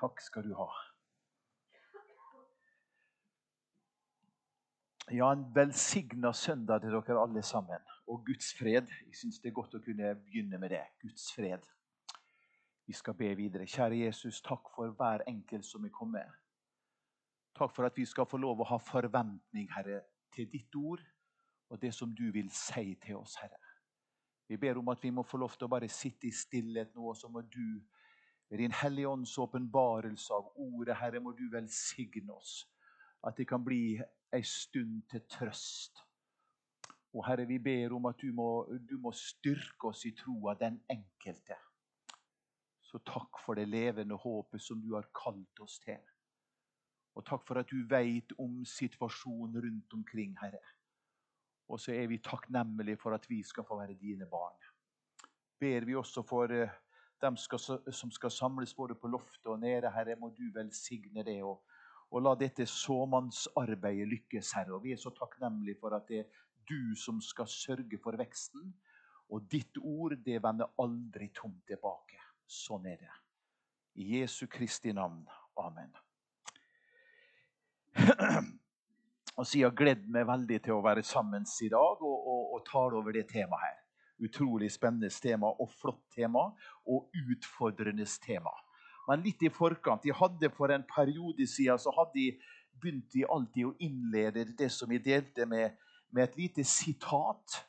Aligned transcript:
Takk 0.00 0.20
skal 0.20 0.44
du 0.44 0.54
ha. 0.58 0.68
Ja, 5.10 5.30
en 5.32 5.46
velsigna 5.54 6.32
søndag 6.32 6.80
til 6.82 6.90
dere 6.90 7.22
alle 7.22 7.42
sammen. 7.42 7.80
Og 8.06 8.24
Guds 8.26 8.54
fred. 8.58 8.90
Jeg 9.06 9.16
syns 9.16 9.38
det 9.40 9.50
er 9.50 9.54
godt 9.56 9.78
å 9.78 9.82
kunne 9.82 10.14
begynne 10.26 10.58
med 10.58 10.74
det. 10.74 10.82
Guds 11.02 11.30
fred. 11.34 11.62
Vi 12.86 12.94
skal 12.94 13.14
be 13.18 13.30
videre. 13.38 13.66
Kjære 13.66 14.04
Jesus, 14.04 14.42
takk 14.42 14.68
for 14.74 14.92
hver 14.98 15.24
enkelt 15.30 15.66
som 15.66 15.84
er 15.84 15.94
kommet. 15.94 16.34
Takk 17.56 17.72
for 17.74 17.88
at 17.88 17.96
vi 17.96 18.04
skal 18.04 18.28
få 18.28 18.38
lov 18.42 18.60
å 18.60 18.68
ha 18.68 18.78
forventning, 18.82 19.70
Herre, 19.72 20.02
til 20.34 20.50
ditt 20.52 20.74
ord 20.76 21.02
og 21.70 21.80
det 21.82 21.94
som 21.94 22.12
du 22.14 22.28
vil 22.34 22.50
si 22.54 22.94
til 23.02 23.16
oss, 23.16 23.38
Herre. 23.40 23.62
Vi 24.46 24.58
ber 24.60 24.78
om 24.78 24.88
at 24.92 25.02
vi 25.02 25.10
må 25.10 25.24
få 25.26 25.40
lov 25.40 25.56
til 25.56 25.66
å 25.66 25.72
bare 25.72 25.88
sitte 25.90 26.28
i 26.28 26.34
stillhet 26.34 26.92
nå, 26.94 27.08
og 27.10 27.16
så 27.18 27.30
må 27.32 27.40
du 27.42 27.80
ved 28.50 28.58
din 28.58 28.72
Hellige 28.72 29.08
Ånds 29.08 29.38
åpenbarelse 29.38 30.34
av 30.34 30.52
ordet, 30.54 30.96
Herre, 30.96 31.20
må 31.20 31.32
du 31.32 31.48
velsigne 31.52 32.32
oss. 32.32 32.66
At 33.26 33.36
det 33.36 33.48
kan 33.48 33.64
bli 33.64 33.98
ei 34.32 34.42
stund 34.46 35.02
til 35.10 35.24
trøst. 35.30 36.02
Og 37.16 37.24
Herre, 37.26 37.46
vi 37.48 37.58
ber 37.58 37.94
om 37.96 38.06
at 38.06 38.20
du 38.20 38.30
må, 38.36 38.66
du 38.90 38.98
må 39.00 39.12
styrke 39.16 39.90
oss 39.90 40.04
i 40.06 40.12
troa, 40.14 40.54
den 40.60 40.78
enkelte. 40.92 41.56
Så 42.86 43.00
takk 43.02 43.40
for 43.42 43.58
det 43.58 43.66
levende 43.68 44.18
håpet 44.20 44.62
som 44.62 44.78
du 44.82 44.94
har 44.94 45.08
kalt 45.16 45.64
oss 45.64 45.80
til. 45.82 46.02
Og 47.16 47.24
takk 47.26 47.46
for 47.48 47.58
at 47.58 47.70
du 47.72 47.86
veit 47.88 48.34
om 48.38 48.60
situasjonen 48.68 49.58
rundt 49.64 49.94
omkring, 49.96 50.36
Herre. 50.38 50.62
Og 51.72 51.80
så 51.82 51.96
er 51.96 52.06
vi 52.06 52.20
takknemlige 52.22 53.00
for 53.00 53.16
at 53.16 53.24
vi 53.30 53.40
skal 53.42 53.64
få 53.66 53.80
være 53.80 53.96
dine 53.98 54.28
barn. 54.30 54.58
Ber 55.58 55.86
vi 55.88 55.96
også 55.96 56.22
for 56.22 56.52
eh, 57.22 57.36
skal, 57.36 57.92
som 57.92 58.10
skal 58.10 58.30
samles 58.30 58.74
både 58.74 58.94
på 58.94 59.08
loftet 59.08 59.46
og 59.46 59.60
nede, 59.60 59.90
Herre, 59.90 60.16
må 60.20 60.30
du 60.36 60.50
velsigne 60.54 61.24
det. 61.24 61.42
og, 61.42 61.62
og 62.10 62.22
la 62.22 62.34
dette 62.38 62.66
såmannsarbeidet 62.70 64.08
lykkes, 64.08 64.52
Herre. 64.52 64.74
Og 64.76 64.84
vi 64.84 64.92
er 64.92 65.00
så 65.00 65.10
takknemlige 65.10 65.80
for 65.80 65.96
at 65.96 66.06
det 66.08 66.18
er 66.22 66.42
du 66.68 66.94
som 66.98 67.20
skal 67.20 67.48
sørge 67.50 67.98
for 68.02 68.16
veksten. 68.18 68.74
Og 69.30 69.48
ditt 69.50 69.78
ord, 69.82 70.14
det 70.24 70.42
vender 70.42 70.70
aldri 70.78 71.32
tomt 71.34 71.64
tilbake. 71.66 72.20
Sånn 72.46 72.86
er 72.86 73.00
det. 73.00 73.14
I 73.98 74.20
Jesu 74.20 74.46
Kristi 74.46 74.92
navn. 74.94 75.24
Amen. 75.58 75.94
Og 79.36 79.44
så 79.44 79.58
jeg 79.58 79.66
har 79.66 79.76
gledd 79.76 80.06
meg 80.12 80.28
veldig 80.28 80.60
til 80.64 80.78
å 80.78 80.84
være 80.84 81.02
sammen 81.04 81.44
i 81.44 81.68
dag 81.68 82.00
og, 82.00 82.14
og, 82.32 82.54
og 82.56 82.62
tale 82.64 82.96
over 82.96 83.12
det 83.12 83.26
temaet 83.28 83.64
her. 83.66 83.85
Utrolig 84.22 84.70
spennende 84.72 85.10
tema 85.12 85.50
og 85.60 85.70
flott 85.76 86.02
tema. 86.14 86.48
Og 86.86 87.10
utfordrende 87.32 88.06
tema. 88.22 88.52
Men 89.06 89.22
litt 89.22 89.42
i 89.46 89.52
forkant. 89.52 90.02
De 90.02 90.14
hadde 90.14 90.50
For 90.56 90.72
en 90.72 90.86
periode 90.88 91.46
siden 91.46 91.78
så 91.78 91.92
hadde 91.94 92.14
de 92.18 92.28
begynt 92.76 93.08
de 93.14 93.24
alltid 93.24 93.70
å 93.70 93.76
innlede 93.80 94.44
det 94.58 94.68
som 94.72 94.90
vi 94.90 94.98
delte 95.00 95.46
med, 95.48 95.76
med 96.12 96.26
et 96.26 96.36
lite 96.36 96.64
sitat. 96.64 97.62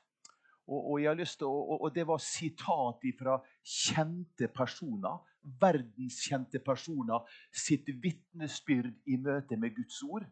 Og, 0.67 0.81
og, 0.81 0.95
jeg 0.99 1.07
har 1.07 1.19
lyst 1.19 1.39
til 1.39 1.47
å, 1.47 1.77
og, 1.77 1.87
det 1.95 2.03
var 2.07 2.19
sitat 2.19 3.05
fra 3.19 3.37
kjente 3.63 4.49
personer. 4.51 5.21
Verdenskjente 5.61 6.59
personer 6.59 7.23
sitt 7.55 7.87
vitnesbyrd 8.03 8.97
i 9.07 9.19
møte 9.21 9.55
med 9.59 9.77
Guds 9.77 10.01
ord. 10.03 10.25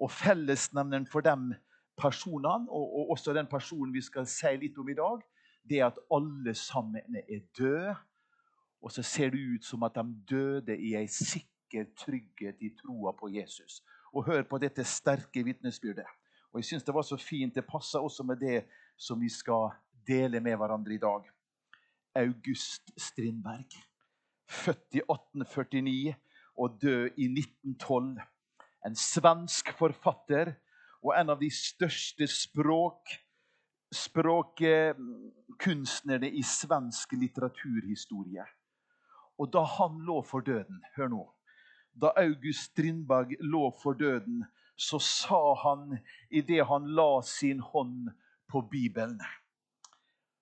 Og 0.00 0.12
fellesnevneren 0.14 1.08
for 1.10 1.26
de 1.26 1.58
personene, 1.98 2.70
og, 2.70 2.86
og, 2.86 3.10
også 3.16 3.34
den 3.36 3.50
personen 3.50 3.92
vi 3.92 4.04
skal 4.04 4.28
si 4.30 4.54
litt 4.62 4.78
om 4.80 4.88
i 4.88 4.96
dag, 4.96 5.20
det 5.68 5.82
at 5.84 5.98
alle 6.14 6.54
sammen 6.54 7.16
er 7.16 7.40
døde. 7.58 7.94
Og 8.82 8.92
så 8.92 9.02
ser 9.02 9.30
det 9.30 9.40
ut 9.54 9.64
som 9.64 9.82
at 9.82 9.94
de 9.94 10.04
døde 10.30 10.76
i 10.78 10.94
ei 10.94 11.06
sikker 11.06 11.90
trygghet 11.98 12.62
i 12.62 12.70
troa 12.78 13.12
på 13.12 13.28
Jesus. 13.34 13.82
Og 14.12 14.24
hør 14.26 14.42
på 14.42 14.58
dette 14.58 14.84
sterke 14.84 15.44
vitnesbyrdet. 15.44 16.06
Og 16.52 16.60
jeg 16.60 16.64
synes 16.64 16.84
Det 16.84 16.94
var 16.94 17.02
så 17.02 17.16
fint. 17.16 17.54
Det 17.54 17.66
passer 17.66 17.98
også 17.98 18.22
med 18.22 18.36
det 18.36 18.64
som 18.96 19.20
vi 19.20 19.28
skal 19.28 19.70
dele 20.06 20.40
med 20.40 20.56
hverandre 20.56 20.94
i 20.94 20.98
dag. 20.98 21.22
August 22.14 22.90
Strindberg. 22.96 23.68
Født 24.48 24.94
i 24.94 25.02
1849 25.04 26.14
og 26.56 26.78
død 26.82 27.10
i 27.16 27.24
1912 27.24 28.20
en 28.86 28.96
svensk 28.96 29.72
forfatter 29.78 30.54
og 31.02 31.14
en 31.14 31.32
av 31.34 31.40
de 31.40 31.50
største 31.52 32.26
språk, 32.30 33.10
språkkunstnerne 33.94 36.28
i 36.28 36.42
svensk 36.42 37.12
litteraturhistorie. 37.12 38.44
Og 39.38 39.52
da 39.52 39.62
han 39.78 39.98
lå 40.06 40.22
for 40.26 40.40
døden 40.40 40.82
Hør 40.96 41.08
nå. 41.12 41.34
Da 41.98 42.06
August 42.16 42.72
Strindberg 42.72 43.36
lå 43.40 43.70
for 43.82 43.92
døden, 43.98 44.44
så 44.76 44.98
sa 45.02 45.54
han 45.62 45.98
idet 46.30 46.66
han 46.66 46.86
la 46.94 47.22
sin 47.26 47.60
hånd 47.60 48.10
på 48.46 48.60
Bibelen 48.70 49.20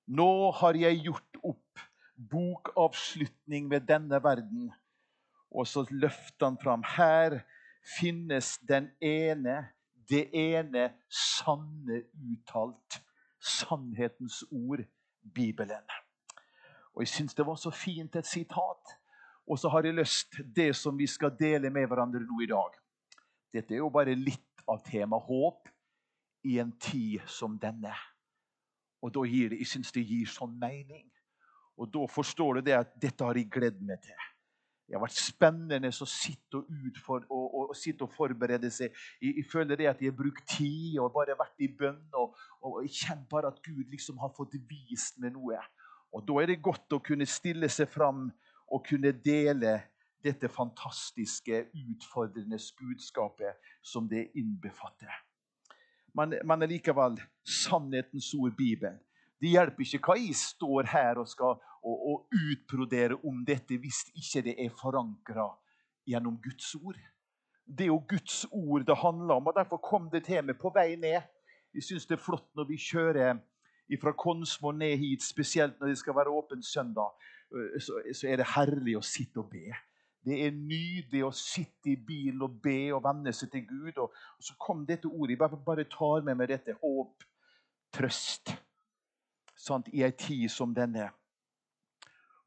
Nå 0.07 0.51
har 0.61 0.77
jeg 0.79 1.01
gjort 1.03 1.39
opp 1.43 1.81
bokavslutning 2.17 3.67
med 3.69 3.89
denne 3.89 4.21
verden. 4.23 4.71
Og 5.51 5.67
så 5.67 5.83
løfter 5.91 6.47
han 6.47 6.59
fram. 6.63 6.85
Her 6.87 7.41
finnes 7.99 8.55
den 8.69 8.93
ene, 9.03 9.73
det 10.09 10.29
ene 10.31 10.93
sanne 11.11 12.05
uttalt. 12.15 13.01
Sannhetens 13.47 14.43
ord, 14.51 14.83
Bibelen. 15.35 15.87
Og 16.95 17.03
Jeg 17.05 17.09
syns 17.09 17.35
det 17.35 17.47
var 17.47 17.59
så 17.61 17.71
fint 17.71 18.17
et 18.17 18.27
sitat. 18.27 18.97
Og 19.47 19.59
så 19.59 19.69
har 19.69 19.87
jeg 19.87 19.95
lyst 19.95 20.41
det 20.57 20.73
som 20.77 20.99
vi 20.99 21.07
skal 21.07 21.35
dele 21.39 21.71
med 21.71 21.87
hverandre 21.87 22.21
nå 22.25 22.41
i 22.43 22.51
dag. 22.51 22.79
Dette 23.55 23.75
er 23.75 23.83
jo 23.85 23.93
bare 23.95 24.17
litt 24.19 24.65
av 24.67 24.83
temaet 24.85 25.29
håp 25.29 25.69
i 26.47 26.59
en 26.59 26.73
tid 26.83 27.23
som 27.31 27.59
denne. 27.59 27.95
Og 29.03 29.13
da 29.15 29.23
gir 29.29 29.51
det, 29.51 29.59
Jeg 29.59 29.67
syns 29.67 29.93
det 29.93 30.03
gir 30.03 30.27
sånn 30.27 30.59
mening. 30.59 31.07
Og 31.79 31.93
da 31.93 32.07
forstår 32.11 32.55
du 32.55 32.61
det 32.71 32.75
at 32.75 32.97
dette 33.01 33.25
har 33.25 33.37
jeg 33.37 33.51
gledd 33.53 33.81
meg 33.83 34.03
til. 34.03 34.27
Det 34.87 34.95
har 34.95 35.03
vært 35.03 35.19
spennende 35.19 35.91
å 35.91 36.07
sitte 36.07 36.61
og, 36.61 36.69
utfor, 36.87 37.25
og, 37.27 37.47
og, 37.47 37.63
og, 37.73 37.75
sitte 37.79 38.07
og 38.07 38.13
forberede 38.15 38.71
seg. 38.71 38.95
Jeg, 39.19 39.33
jeg, 39.41 39.47
føler 39.51 39.81
det 39.81 39.89
at 39.91 40.03
jeg 40.03 40.13
har 40.13 40.19
brukt 40.19 40.47
tid 40.53 41.01
og 41.03 41.11
bare 41.17 41.35
vært 41.39 41.65
i 41.67 41.71
bønn. 41.81 41.99
Og, 42.21 42.37
og 42.63 42.79
jeg 42.85 42.95
kjenner 43.01 43.27
bare 43.33 43.51
at 43.51 43.59
Gud 43.67 43.91
liksom 43.91 44.23
har 44.23 44.31
fått 44.37 44.55
vist 44.71 45.19
meg 45.23 45.35
noe. 45.35 45.59
Og 46.15 46.23
Da 46.29 46.39
er 46.39 46.53
det 46.53 46.63
godt 46.63 46.95
å 46.95 47.03
kunne 47.03 47.27
stille 47.27 47.69
seg 47.73 47.91
fram 47.91 48.29
og 48.71 48.87
kunne 48.87 49.11
dele 49.25 49.81
dette 50.27 50.49
fantastiske, 50.51 51.67
utfordrende 51.75 52.59
budskapet 52.79 53.59
som 53.83 54.07
det 54.11 54.29
innbefatter. 54.39 55.13
Men, 56.17 56.39
men 56.47 56.65
likevel 56.71 57.19
sannhetens 57.45 58.33
ord, 58.39 58.55
Bibelen. 58.57 59.03
Det 59.37 59.51
hjelper 59.53 59.85
ikke 59.85 60.01
hva 60.07 60.17
jeg 60.17 60.37
står 60.41 60.89
her 60.89 61.19
og 61.21 61.29
skal 61.29 61.59
og, 61.87 62.07
og 62.11 62.41
utbrodere 62.51 63.19
om 63.25 63.45
dette 63.47 63.79
hvis 63.81 64.03
ikke 64.15 64.43
det 64.49 64.57
er 64.65 64.75
forankra 64.81 65.47
gjennom 66.07 66.39
Guds 66.43 66.75
ord. 66.75 66.99
Det 67.67 67.87
er 67.87 67.93
jo 67.93 68.03
Guds 68.09 68.45
ord 68.51 68.87
det 68.87 68.99
handler 69.03 69.41
om, 69.41 69.47
og 69.47 69.57
derfor 69.57 69.83
kom 69.83 70.11
det 70.11 70.25
til 70.27 70.45
meg 70.47 70.59
på 70.61 70.71
vei 70.75 70.95
ned. 71.01 71.23
Jeg 71.75 71.85
syns 71.85 72.07
det 72.07 72.17
er 72.17 72.23
flott 72.23 72.49
når 72.57 72.69
vi 72.71 72.79
kjører 72.81 73.41
fra 74.03 74.13
Konsmo 74.19 74.73
ned 74.75 74.97
hit, 74.99 75.23
spesielt 75.23 75.81
når 75.81 75.93
det 75.93 75.99
skal 75.99 76.17
være 76.17 76.35
åpen 76.35 76.63
søndag. 76.63 77.15
Øh, 77.55 77.81
så, 77.81 78.01
så 78.15 78.29
er 78.29 78.41
det 78.41 78.53
herlig 78.57 78.97
å 78.99 79.05
sitte 79.05 79.43
og 79.43 79.51
be. 79.51 79.75
Det 80.27 80.41
er 80.43 80.55
nydelig 80.55 81.23
å 81.23 81.31
sitte 81.31 81.93
i 81.93 81.99
bilen 82.07 82.43
og 82.43 82.57
be 82.63 82.91
og 82.95 83.05
venne 83.05 83.31
seg 83.35 83.53
til 83.53 83.67
Gud. 83.69 83.99
Og, 84.03 84.11
og 84.11 84.47
så 84.49 84.57
kom 84.59 84.83
dette 84.87 85.07
ordet. 85.07 85.37
Jeg 85.37 85.43
bare, 85.45 85.61
bare 85.67 85.87
tar 85.91 86.27
med 86.27 86.41
meg 86.41 86.51
dette. 86.51 86.75
Håp, 86.83 87.27
trøst 87.95 88.57
sant, 89.57 89.89
i 89.93 90.03
ei 90.07 90.13
tid 90.13 90.49
som 90.53 90.75
denne. 90.75 91.11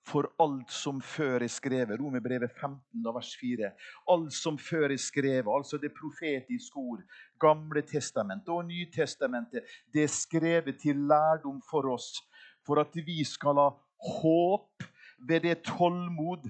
For 0.08 0.26
alt 0.42 0.72
som 0.74 1.02
før 1.04 1.44
er 1.44 1.52
skrevet, 1.52 2.00
Romerbrevet 2.00 2.52
15, 2.56 3.04
vers 3.14 3.32
4. 3.40 3.72
Alt 4.10 4.34
som 4.34 4.58
før 4.58 4.94
er 4.94 5.02
skrevet, 5.02 5.50
altså 5.52 5.78
det 5.78 5.92
profetiske 5.98 6.80
ord, 6.80 7.04
Gamle 7.40 7.84
testamentet 7.86 8.50
og 8.50 8.66
Nytestamentet, 8.66 9.68
det 9.94 10.04
er 10.04 10.14
skrevet 10.14 10.80
til 10.82 11.04
lærdom 11.10 11.62
for 11.70 11.92
oss, 11.94 12.24
for 12.66 12.82
at 12.82 12.96
vi 12.96 13.24
skal 13.28 13.60
ha 13.60 13.70
håp 14.10 14.88
ved 15.28 15.46
det 15.46 15.62
tålmod 15.68 16.50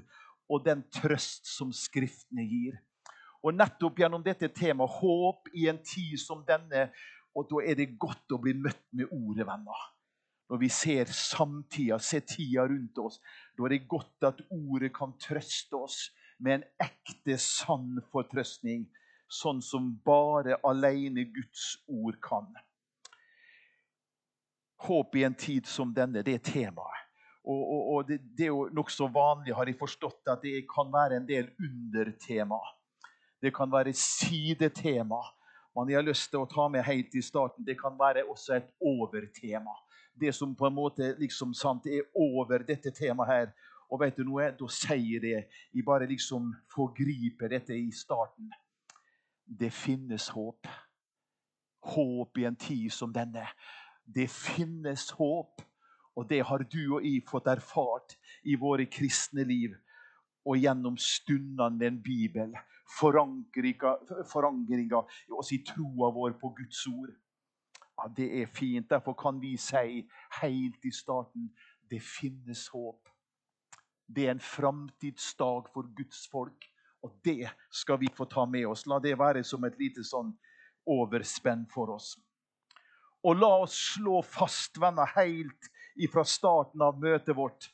og 0.50 0.66
den 0.66 0.84
trøst 0.94 1.50
som 1.50 1.74
Skriftene 1.74 2.46
gir. 2.46 2.80
Og 3.44 3.56
nettopp 3.56 4.00
gjennom 4.02 4.24
dette 4.24 4.50
temaet 4.52 5.00
håp 5.00 5.48
i 5.56 5.70
en 5.72 5.80
tid 5.84 6.18
som 6.22 6.44
denne, 6.48 6.90
og 7.36 7.48
da 7.50 7.64
er 7.64 7.80
det 7.80 7.96
godt 8.00 8.36
å 8.36 8.42
bli 8.42 8.54
møtt 8.58 8.84
med 8.94 9.12
ordet, 9.12 9.48
venner 9.48 9.88
når 10.50 10.58
vi 10.58 10.70
ser 10.74 11.12
samtida, 11.14 12.00
ser 12.02 12.24
tida 12.26 12.66
rundt 12.68 12.98
oss, 12.98 13.20
da 13.58 13.68
er 13.68 13.76
det 13.76 13.88
godt 13.90 14.26
at 14.32 14.42
ordet 14.50 14.92
kan 14.96 15.14
trøste 15.22 15.78
oss 15.78 16.00
med 16.40 16.60
en 16.60 16.64
ekte, 16.82 17.38
sann 17.38 18.00
fortrøstning, 18.14 18.88
sånn 19.30 19.62
som 19.62 19.92
bare 20.06 20.58
alene 20.66 21.28
Guds 21.30 21.76
ord 21.86 22.18
kan. 22.24 22.48
Håp 24.88 25.16
i 25.20 25.26
en 25.28 25.36
tid 25.38 25.68
som 25.70 25.92
denne, 25.94 26.24
det 26.26 26.40
er 26.40 26.46
temaet. 26.46 27.06
Og, 27.50 27.60
og, 27.60 27.84
og 27.94 28.08
det, 28.08 28.20
det, 28.38 28.48
er 28.48 28.54
jo 28.54 28.66
nokså 28.76 29.08
vanlig, 29.14 29.56
har 29.58 29.70
jeg 29.70 29.78
forstått, 29.80 30.22
at 30.30 30.42
det 30.44 30.66
kan 30.70 30.90
være 30.94 31.18
en 31.20 31.28
del 31.28 31.50
undertema. 31.58 32.60
Det 33.42 33.54
kan 33.56 33.72
være 33.72 33.94
sidetema. 33.96 35.22
Man 35.76 35.92
har 35.94 36.04
lyst 36.06 36.30
til 36.32 36.44
å 36.44 36.50
ta 36.50 36.68
med 36.72 36.84
helt 36.86 37.16
i 37.16 37.24
starten. 37.24 37.66
Det 37.66 37.78
kan 37.80 37.96
være 38.00 38.26
også 38.30 38.58
et 38.58 38.70
overtema. 38.86 39.74
Det 40.20 40.34
som 40.36 40.56
på 40.56 40.68
en 40.68 40.76
måte 40.76 41.14
liksom 41.20 41.54
sant, 41.54 41.88
er 41.88 42.08
over 42.16 42.64
dette 42.68 42.92
temaet 42.96 43.30
her. 43.30 43.52
Og 43.90 44.04
vet 44.04 44.20
du 44.20 44.26
noe? 44.28 44.52
Da 44.54 44.68
sier 44.70 45.22
det 45.24 45.38
Jeg 45.74 45.86
bare 45.86 46.10
liksom 46.10 46.52
forgriper 46.74 47.50
dette 47.50 47.74
i 47.74 47.90
starten. 47.96 48.52
Det 49.46 49.72
finnes 49.74 50.30
håp. 50.30 50.68
Håp 51.90 52.38
i 52.38 52.46
en 52.46 52.60
tid 52.60 52.92
som 52.94 53.14
denne. 53.14 53.48
Det 54.06 54.28
finnes 54.30 55.10
håp. 55.18 55.64
Og 56.16 56.28
det 56.30 56.44
har 56.46 56.66
du 56.68 56.82
og 56.98 57.06
jeg 57.06 57.24
fått 57.26 57.48
erfart 57.48 58.18
i 58.44 58.58
våre 58.60 58.86
kristne 58.92 59.46
liv 59.48 59.78
og 60.50 60.58
gjennom 60.58 60.98
stundene 61.00 61.78
med 61.78 61.88
en 61.88 62.02
bibel. 62.04 62.54
Forankringa 63.00 65.02
oss 65.38 65.52
i 65.54 65.60
troa 65.66 66.10
vår 66.16 66.32
på 66.42 66.50
Guds 66.58 66.88
ord. 66.90 67.12
Ja, 68.00 68.08
Det 68.08 68.42
er 68.42 68.46
fint. 68.46 68.90
Derfor 68.90 69.14
kan 69.14 69.40
vi 69.42 69.58
si 69.58 70.08
helt 70.42 70.86
i 70.86 70.92
starten 70.92 71.50
det 71.90 72.00
finnes 72.00 72.68
håp. 72.68 73.10
Det 74.08 74.28
er 74.28 74.32
en 74.32 74.40
framtidsdag 74.40 75.68
for 75.74 75.90
Guds 75.98 76.28
folk, 76.32 76.66
og 77.04 77.20
det 77.24 77.50
skal 77.72 78.00
vi 78.00 78.08
få 78.16 78.26
ta 78.26 78.46
med 78.46 78.68
oss. 78.68 78.86
La 78.88 79.00
det 79.00 79.18
være 79.20 79.44
som 79.44 79.64
et 79.68 79.78
lite 79.80 80.04
sånn 80.04 80.32
overspenn 80.88 81.66
for 81.74 81.92
oss. 81.94 82.14
Og 83.24 83.36
la 83.36 83.52
oss 83.66 83.76
slå 83.96 84.22
fast, 84.24 84.80
venner, 84.80 85.10
helt 85.18 85.70
fra 86.14 86.24
starten 86.24 86.82
av 86.82 87.00
møtet 87.02 87.36
vårt. 87.36 87.68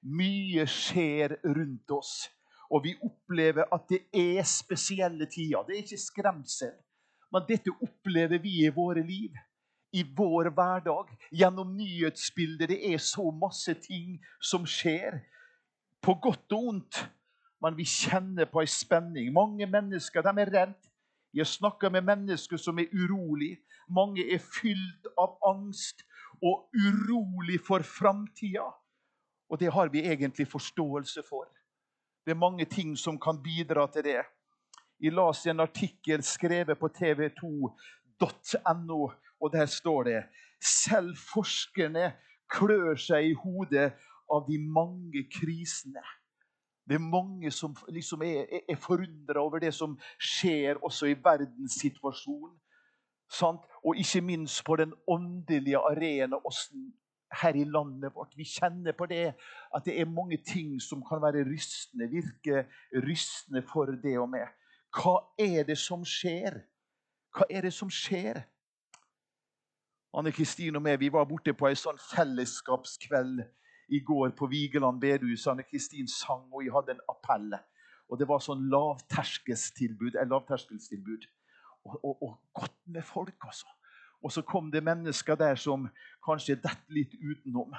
Mye 0.00 0.64
skjer 0.70 1.36
rundt 1.44 1.90
oss, 1.92 2.30
og 2.70 2.86
vi 2.86 2.94
opplever 3.04 3.68
at 3.74 3.84
det 3.90 4.06
er 4.16 4.46
spesielle 4.48 5.28
tider. 5.28 5.66
Det 5.66 5.76
er 5.76 5.84
ikke 5.84 6.00
skremsel, 6.00 6.72
men 7.34 7.44
dette 7.48 7.74
opplever 7.74 8.40
vi 8.42 8.62
i 8.64 8.72
våre 8.72 9.04
liv. 9.04 9.36
I 9.96 10.02
vår 10.16 10.50
hverdag, 10.52 11.08
gjennom 11.32 11.72
nyhetsbildet. 11.78 12.68
Det 12.68 12.80
er 12.92 13.00
så 13.00 13.30
masse 13.32 13.72
ting 13.80 14.18
som 14.40 14.66
skjer. 14.68 15.22
På 16.04 16.18
godt 16.22 16.52
og 16.52 16.72
ondt. 16.72 17.00
Men 17.64 17.76
vi 17.78 17.86
kjenner 17.88 18.44
på 18.50 18.60
ei 18.60 18.68
spenning. 18.68 19.32
Mange 19.32 19.66
mennesker 19.66 20.22
de 20.22 20.42
er 20.42 20.52
redd. 20.52 20.76
Jeg 21.36 21.46
snakker 21.48 21.90
med 21.92 22.04
mennesker 22.04 22.56
som 22.60 22.78
er 22.78 22.92
urolig. 22.92 23.56
Mange 23.88 24.24
er 24.32 24.38
fylt 24.40 25.06
av 25.20 25.36
angst 25.46 26.04
og 26.44 26.68
urolig 26.76 27.60
for 27.64 27.82
framtida. 27.84 28.66
Og 29.48 29.60
det 29.60 29.72
har 29.72 29.88
vi 29.92 30.04
egentlig 30.04 30.48
forståelse 30.50 31.22
for. 31.28 31.46
Det 32.26 32.30
er 32.34 32.40
mange 32.40 32.64
ting 32.64 32.98
som 32.98 33.20
kan 33.20 33.42
bidra 33.42 33.86
til 33.92 34.04
det. 34.04 34.22
Jeg 35.00 35.12
las 35.12 35.46
en 35.46 35.60
artikkel 35.60 36.22
skrevet 36.24 36.78
på 36.78 36.88
tv2.no, 36.88 39.10
og 39.40 39.52
der 39.52 39.66
står 39.66 40.02
det 40.08 40.20
selv 40.62 41.16
forskerne 41.32 42.12
klør 42.50 42.96
seg 43.00 43.30
i 43.30 43.34
hodet 43.38 43.90
av 44.32 44.46
de 44.48 44.58
mange 44.58 45.24
krisene. 45.30 46.02
Det 46.86 46.94
er 46.94 47.02
mange 47.02 47.50
som 47.50 47.74
liksom 47.90 48.22
er, 48.22 48.46
er 48.68 48.78
forundra 48.78 49.42
over 49.42 49.62
det 49.62 49.72
som 49.74 49.96
skjer 50.22 50.78
også 50.86 51.10
i 51.10 51.18
verdenssituasjonen. 51.22 52.54
Sant? 53.26 53.64
Og 53.82 53.98
ikke 53.98 54.22
minst 54.22 54.62
på 54.64 54.76
den 54.78 54.92
åndelige 55.10 55.78
arena 55.78 56.38
her 57.42 57.58
i 57.58 57.64
landet 57.64 58.14
vårt. 58.14 58.36
Vi 58.36 58.44
kjenner 58.46 58.94
på 58.94 59.06
det 59.10 59.34
at 59.74 59.84
det 59.84 60.00
er 60.00 60.06
mange 60.06 60.38
ting 60.46 60.78
som 60.82 61.02
kan 61.02 61.22
være 61.22 61.42
rystende, 61.50 62.06
virke 62.10 62.66
rystende 63.02 63.62
for 63.66 63.90
det 64.02 64.18
og 64.18 64.30
meg. 64.30 64.46
Hva 64.94 65.18
er 65.38 65.66
det 65.66 65.78
som 65.78 66.04
skjer? 66.06 66.62
Hva 67.34 67.50
er 67.50 67.66
det 67.66 67.74
som 67.74 67.90
skjer? 67.90 68.44
Anne 70.16 70.32
Kristin 70.32 70.76
og 70.78 70.80
meg 70.80 70.96
vi 71.00 71.10
var 71.12 71.26
borte 71.28 71.52
på 71.52 71.66
en 71.68 71.76
sånn 71.76 71.98
fellesskapskveld 72.00 73.42
i 73.92 73.98
går 74.00 74.30
på 74.38 74.46
Vigeland 74.48 75.00
bedehus. 75.02 75.44
Anne 75.50 75.66
Kristin 75.66 76.08
sang, 76.08 76.46
og 76.52 76.62
jeg 76.64 76.72
hadde 76.72 76.94
en 76.94 77.02
appell. 77.12 77.50
Og 78.08 78.18
Det 78.18 78.28
var 78.28 78.40
sånn 78.40 78.64
lavterskelstilbud. 78.72 80.16
lavterskeltilbud. 80.30 81.26
og, 81.84 82.04
og, 82.04 82.22
og 82.22 82.38
godt 82.54 82.78
med 82.86 83.04
folk, 83.04 83.36
altså. 83.44 83.66
Og 84.22 84.32
så 84.32 84.42
kom 84.42 84.70
det 84.72 84.82
mennesker 84.82 85.36
der 85.36 85.54
som 85.54 85.88
kanskje 86.24 86.56
detter 86.56 86.96
litt 86.96 87.12
utenom. 87.14 87.76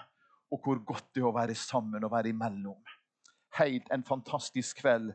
Og 0.51 0.61
hvor 0.63 0.79
godt 0.85 1.09
det 1.15 1.23
er 1.23 1.27
å 1.27 1.35
være 1.35 1.55
sammen 1.55 2.05
og 2.05 2.11
være 2.11 2.29
imellom. 2.29 2.79
Helt 3.57 3.89
en 3.91 4.05
fantastisk 4.05 4.83
kveld. 4.83 5.11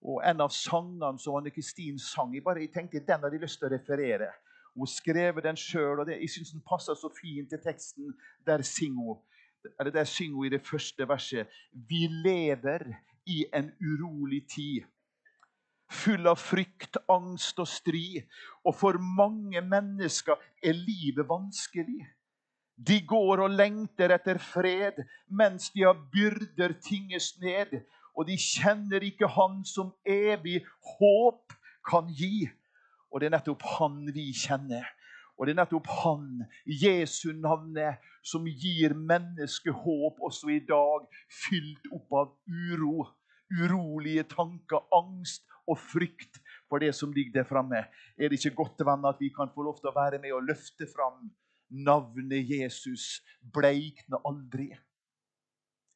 Og 0.00 0.24
en 0.24 0.40
av 0.40 0.50
sangene 0.50 1.20
som 1.20 1.36
Anne 1.36 1.52
Kristin 1.52 2.00
sang, 2.00 2.32
jeg, 2.34 2.42
bare, 2.42 2.64
jeg 2.64 2.72
tenkte 2.72 3.04
den 3.04 3.22
har 3.22 3.36
jeg 3.36 3.44
lyst 3.44 3.60
til 3.60 3.68
å 3.68 3.74
referere. 3.76 4.32
Hun 4.74 4.90
skrev 4.90 5.42
den 5.42 5.56
sjøl, 5.56 6.00
og 6.00 6.06
det, 6.06 6.18
jeg 6.20 6.30
syns 6.30 6.50
den 6.50 6.64
passer 6.66 6.98
så 6.98 7.10
fint 7.20 7.48
til 7.50 7.62
teksten. 7.62 8.14
Der 8.46 8.62
synger 8.62 9.02
hun 9.02 9.22
der 9.94 10.04
synger 10.04 10.36
hun 10.36 10.46
i 10.46 10.48
det 10.52 10.66
første 10.66 11.08
verset 11.08 11.46
Vi 11.72 12.06
lever 12.06 12.84
i 13.26 13.46
en 13.54 13.70
urolig 13.80 14.42
tid 14.54 14.84
full 15.94 16.26
av 16.26 16.40
frykt, 16.40 16.98
angst 17.12 17.58
og 17.62 17.68
strid. 17.68 18.24
Og 18.64 18.76
for 18.76 18.98
mange 18.98 19.62
mennesker 19.64 20.40
er 20.64 20.76
livet 20.76 21.28
vanskelig. 21.28 22.04
De 22.74 22.98
går 23.06 23.44
og 23.44 23.54
lengter 23.54 24.16
etter 24.16 24.40
fred 24.42 24.98
mens 25.30 25.70
de 25.74 25.84
har 25.86 26.00
byrder 26.12 26.74
tinges 26.82 27.34
ned. 27.42 27.78
Og 28.14 28.28
de 28.28 28.38
kjenner 28.38 29.02
ikke 29.02 29.30
Han 29.30 29.62
som 29.66 29.92
evig 30.06 30.62
håp 30.98 31.54
kan 31.86 32.10
gi. 32.10 32.48
Og 33.14 33.20
det 33.22 33.28
er 33.28 33.36
nettopp 33.36 33.62
Han 33.78 34.00
vi 34.10 34.32
kjenner. 34.34 34.86
Og 35.38 35.46
det 35.46 35.54
er 35.54 35.60
nettopp 35.62 35.86
Han, 36.02 36.44
Jesu 36.66 37.30
navnet, 37.38 38.02
som 38.26 38.46
gir 38.46 38.94
mennesket 38.98 39.74
håp 39.84 40.18
også 40.22 40.50
i 40.54 40.60
dag, 40.66 41.06
fylt 41.46 41.90
opp 41.94 42.14
av 42.20 42.32
uro, 42.46 43.06
urolige 43.54 44.24
tanker, 44.30 44.82
angst 44.94 45.46
og 45.70 45.78
frykt 45.78 46.40
for 46.68 46.82
det 46.82 46.92
som 46.96 47.12
ligger 47.14 47.40
der 47.40 47.48
framme. 47.48 47.84
Er 48.18 48.30
det 48.30 48.38
ikke 48.40 48.62
godt 48.62 48.86
venner, 48.86 49.14
at 49.14 49.20
vi 49.22 49.30
kan 49.34 49.52
få 49.54 49.66
lov 49.66 49.78
til 49.80 49.90
å 49.90 49.96
være 49.96 50.20
med 50.22 50.34
og 50.34 50.46
løfte 50.48 50.88
fram 50.90 51.30
navnet 51.70 52.50
Jesus? 52.50 53.22
Bleikne 53.54 54.22
aldri. 54.26 54.72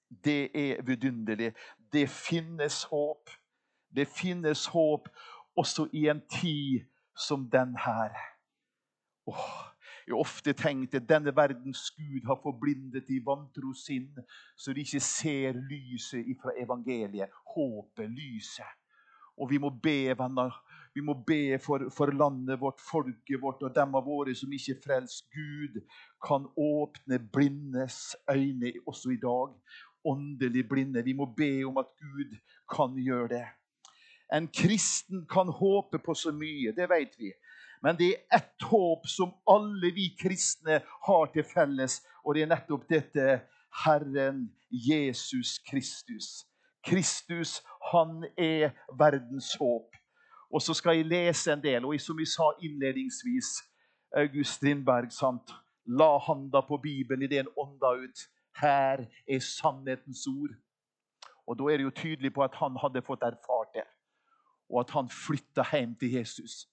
Det 0.09 0.51
er 0.55 0.83
vidunderlig. 0.87 1.53
Det 1.93 2.07
finnes 2.11 2.85
håp. 2.91 3.31
Det 3.91 4.07
finnes 4.09 4.67
håp 4.73 5.09
også 5.59 5.89
i 5.93 6.07
en 6.09 6.23
tid 6.31 6.87
som 7.19 7.49
den 7.51 7.75
her. 7.85 8.15
Åh, 9.29 9.51
jeg 10.07 10.15
har 10.15 10.23
ofte 10.25 10.55
tenkt 10.57 10.95
at 10.97 11.09
denne 11.09 11.35
verdens 11.37 11.91
Gud 11.93 12.25
har 12.25 12.39
forblindet 12.41 13.11
i 13.13 13.19
vantro 13.25 13.75
sinn, 13.77 14.15
så 14.57 14.73
de 14.73 14.81
ikke 14.81 15.03
ser 15.05 15.59
lyset 15.69 16.31
fra 16.41 16.55
evangeliet. 16.57 17.35
Håpet, 17.55 18.09
lyset. 18.09 18.79
Og 19.39 19.51
vi 19.51 19.59
må 19.61 19.71
be, 19.71 20.15
venner. 20.19 20.55
Vi 20.95 21.03
må 21.05 21.15
be 21.27 21.59
for, 21.63 21.85
for, 21.95 22.11
landet 22.11 22.59
vårt, 22.61 22.81
folket 22.81 23.43
vårt 23.43 23.63
og 23.63 23.75
dem 23.77 23.95
av 23.95 24.09
våre 24.09 24.35
som 24.35 24.53
ikke 24.53 24.75
er 24.75 24.81
frelst. 24.87 25.29
Gud 25.31 25.77
kan 26.25 26.49
åpne 26.57 27.21
blindes 27.33 28.17
øyne 28.33 28.73
også 28.87 29.13
i 29.15 29.21
dag. 29.23 29.55
Åndelig 30.09 30.65
blinde. 30.71 31.05
Vi 31.05 31.13
må 31.13 31.29
be 31.37 31.53
om 31.69 31.79
at 31.79 31.93
Gud 32.01 32.35
kan 32.73 32.97
gjøre 32.97 33.29
det. 33.37 33.45
En 34.33 34.49
kristen 34.49 35.27
kan 35.31 35.49
håpe 35.49 35.99
på 35.99 36.15
så 36.15 36.33
mye, 36.33 36.73
det 36.77 36.89
vet 36.91 37.15
vi. 37.19 37.33
Men 37.83 37.97
det 37.97 38.09
er 38.11 38.41
ett 38.41 38.67
håp 38.71 39.07
som 39.09 39.33
alle 39.49 39.93
vi 39.95 40.11
kristne 40.19 40.81
har 41.07 41.31
til 41.33 41.47
felles, 41.47 42.01
og 42.25 42.35
det 42.35 42.45
er 42.45 42.51
nettopp 42.51 42.89
dette 42.91 43.29
Herren 43.85 44.49
Jesus 44.71 45.59
Kristus. 45.71 46.45
Kristus, 46.85 47.63
han 47.93 48.25
er 48.37 48.73
verdens 48.99 49.55
håp. 49.61 49.95
Og 50.51 50.63
så 50.63 50.75
skal 50.75 50.97
jeg 50.97 51.09
lese 51.09 51.53
en 51.53 51.63
del. 51.63 51.85
Og 51.85 52.01
som 52.01 52.17
vi 52.17 52.27
sa 52.27 52.51
innledningsvis, 52.65 53.51
August 54.17 54.57
Strindberg 54.57 55.13
sant? 55.13 55.53
La 55.87 56.19
handa 56.19 56.61
på 56.61 56.77
Bibelen 56.83 57.23
idet 57.23 57.45
en 57.45 57.53
ånda 57.57 57.93
ut. 58.05 58.25
Her 58.61 59.05
er 59.29 59.41
sannhetens 59.41 60.27
ord. 60.27 60.57
Og 61.47 61.59
Da 61.59 61.65
er 61.65 61.77
det 61.77 61.85
jo 61.85 61.91
tydelig 61.91 62.33
på 62.35 62.43
at 62.45 62.55
han 62.55 62.77
hadde 62.83 63.03
fått 63.03 63.23
erfart 63.23 63.73
det, 63.75 63.85
og 64.69 64.81
at 64.81 64.91
han 64.97 65.09
flytta 65.09 65.65
hjem 65.73 65.95
til 66.01 66.13
Jesus. 66.19 66.67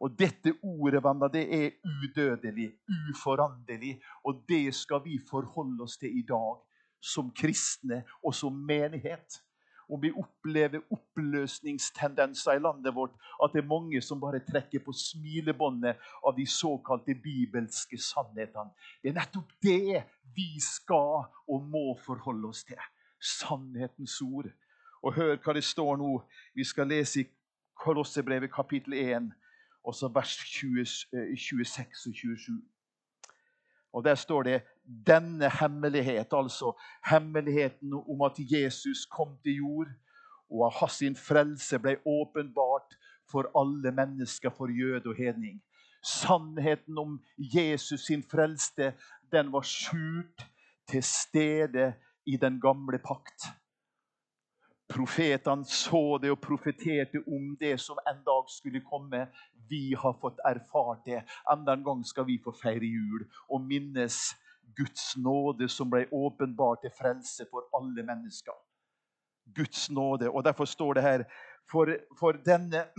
Og 0.00 0.14
dette 0.18 0.54
ordet 0.62 1.02
venner, 1.02 1.28
det 1.28 1.44
er 1.54 1.70
udødelig, 1.84 2.70
uforanderlig, 3.10 3.96
og 4.24 4.44
det 4.48 4.74
skal 4.74 5.02
vi 5.04 5.18
forholde 5.30 5.82
oss 5.82 5.98
til 5.98 6.18
i 6.18 6.22
dag 6.22 6.60
som 7.02 7.30
kristne 7.34 8.04
og 8.22 8.34
som 8.34 8.52
menighet. 8.52 9.42
om 9.88 10.00
vi 10.02 10.10
opplever 10.12 10.82
oppløsningstendenser 10.92 12.58
i 12.58 12.60
landet 12.60 12.94
vårt, 12.94 13.14
at 13.40 13.54
det 13.54 13.62
er 13.62 13.68
mange 13.68 14.02
som 14.04 14.20
bare 14.20 14.42
trekker 14.44 14.82
på 14.84 14.92
smilebåndet 14.92 15.96
av 16.26 16.34
de 16.36 16.44
såkalte 16.46 17.14
bibelske 17.22 17.96
sannhetene. 17.96 18.74
Det 19.02 19.12
er 19.12 19.16
nettopp 19.16 19.54
det 19.64 20.02
vi 20.36 20.50
skal 20.60 21.24
og 21.48 21.68
må 21.72 21.86
forholde 22.04 22.52
oss 22.52 22.66
til. 22.68 22.76
Sannhetens 23.16 24.20
ord. 24.22 24.50
Og 25.02 25.14
hør 25.14 25.36
hva 25.36 25.54
det 25.54 25.64
står 25.64 25.96
nå. 25.96 26.22
Vi 26.54 26.64
skal 26.64 26.88
lese 26.90 27.20
i 27.20 27.28
Kolossebrevet 27.78 28.52
kapittel 28.52 28.92
1, 28.98 29.30
også 29.84 30.08
vers 30.14 30.36
20, 30.36 30.84
26 30.86 31.60
eh, 31.60 31.66
og 32.10 32.14
27. 32.14 32.62
Og 33.92 34.04
Der 34.04 34.14
står 34.14 34.42
det 34.42 34.62
denne 35.06 35.50
hemmelighet, 35.60 36.32
altså 36.32 36.72
hemmeligheten 37.10 37.94
om 37.94 38.22
at 38.22 38.32
Jesus 38.38 39.06
kom 39.06 39.38
til 39.42 39.54
jord, 39.56 39.88
og 40.50 40.66
at 40.66 40.72
hans 40.80 40.92
sin 40.92 41.16
frelse 41.16 41.78
ble 41.78 41.96
åpenbart 42.06 42.98
for 43.30 43.50
alle 43.60 43.92
mennesker, 43.92 44.50
for 44.50 44.66
jøde 44.66 45.08
og 45.08 45.16
hedning. 45.16 45.62
Sannheten 46.04 46.98
om 46.98 47.20
Jesus 47.38 48.00
sin 48.00 48.22
frelste, 48.22 48.94
den 49.32 49.52
var 49.52 49.60
skjult 49.60 50.46
til 50.88 51.02
stede 51.02 51.94
i 52.26 52.36
den 52.36 52.60
gamle 52.60 52.98
pakt. 52.98 53.48
Profetene 54.88 55.68
så 55.68 56.18
det 56.22 56.30
og 56.32 56.40
profeterte 56.40 57.20
om 57.28 57.50
det 57.60 57.74
som 57.80 57.98
en 58.08 58.22
dag 58.24 58.48
skulle 58.48 58.80
komme. 58.80 59.26
Vi 59.68 59.94
har 59.94 60.14
fått 60.20 60.40
erfart 60.48 61.04
det. 61.06 61.22
Enda 61.52 61.76
en 61.76 61.84
gang 61.84 62.04
skal 62.08 62.24
vi 62.28 62.38
få 62.44 62.54
feire 62.56 62.88
jul 62.88 63.26
og 63.48 63.60
minnes 63.68 64.16
Guds 64.78 65.16
nåde 65.16 65.68
som 65.68 65.90
ble 65.90 66.06
åpenbart 66.14 66.84
til 66.84 66.94
frelse 66.96 67.46
for 67.50 67.68
alle 67.76 68.04
mennesker. 68.06 68.56
Guds 69.56 69.90
nåde. 69.90 70.30
Og 70.30 70.44
Derfor 70.44 70.64
står 70.64 70.94
det 70.94 71.02
her 71.02 71.24
For, 71.68 71.90
for 72.18 72.32
denne 72.32 72.86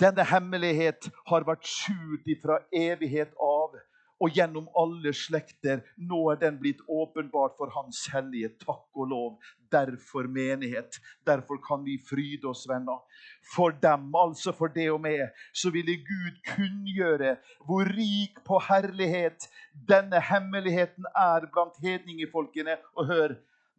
denne 0.00 0.24
hemmelighet 0.28 1.08
har 1.30 1.46
vært 1.46 1.66
skjult 1.68 2.28
fra 2.42 2.58
evighet 2.74 3.32
av 3.42 3.55
og 4.20 4.32
gjennom 4.32 4.68
alle 4.78 5.12
slekter. 5.16 5.82
Nå 5.96 6.22
er 6.32 6.40
den 6.40 6.58
blitt 6.60 6.80
åpenbart 6.88 7.56
for 7.58 7.72
Hans 7.74 8.06
hellige. 8.12 8.54
Takk 8.62 8.86
og 8.96 9.10
lov. 9.10 9.50
Derfor 9.72 10.28
menighet. 10.30 10.98
Derfor 11.26 11.60
kan 11.64 11.84
vi 11.84 11.98
fryde 12.08 12.48
oss, 12.48 12.64
venner. 12.68 13.02
For 13.54 13.74
dem, 13.82 14.08
altså 14.16 14.54
for 14.56 14.72
det 14.72 14.88
og 14.92 15.02
meg, 15.04 15.26
så 15.52 15.72
ville 15.74 15.98
Gud 16.06 16.40
kunngjøre 16.54 17.36
hvor 17.66 17.88
rik 17.96 18.40
på 18.46 18.60
herlighet 18.68 19.48
denne 19.88 20.22
hemmeligheten 20.30 21.08
er 21.12 21.50
blant 21.52 21.76
hedningefolkene. 21.82 22.78
Og 22.96 23.10
hør, 23.10 23.36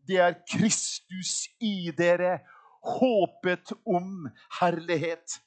det 0.08 0.22
er 0.24 0.38
Kristus 0.54 1.48
i 1.60 1.92
dere, 1.98 2.40
håpet 2.88 3.74
om 3.86 4.30
herlighet. 4.62 5.42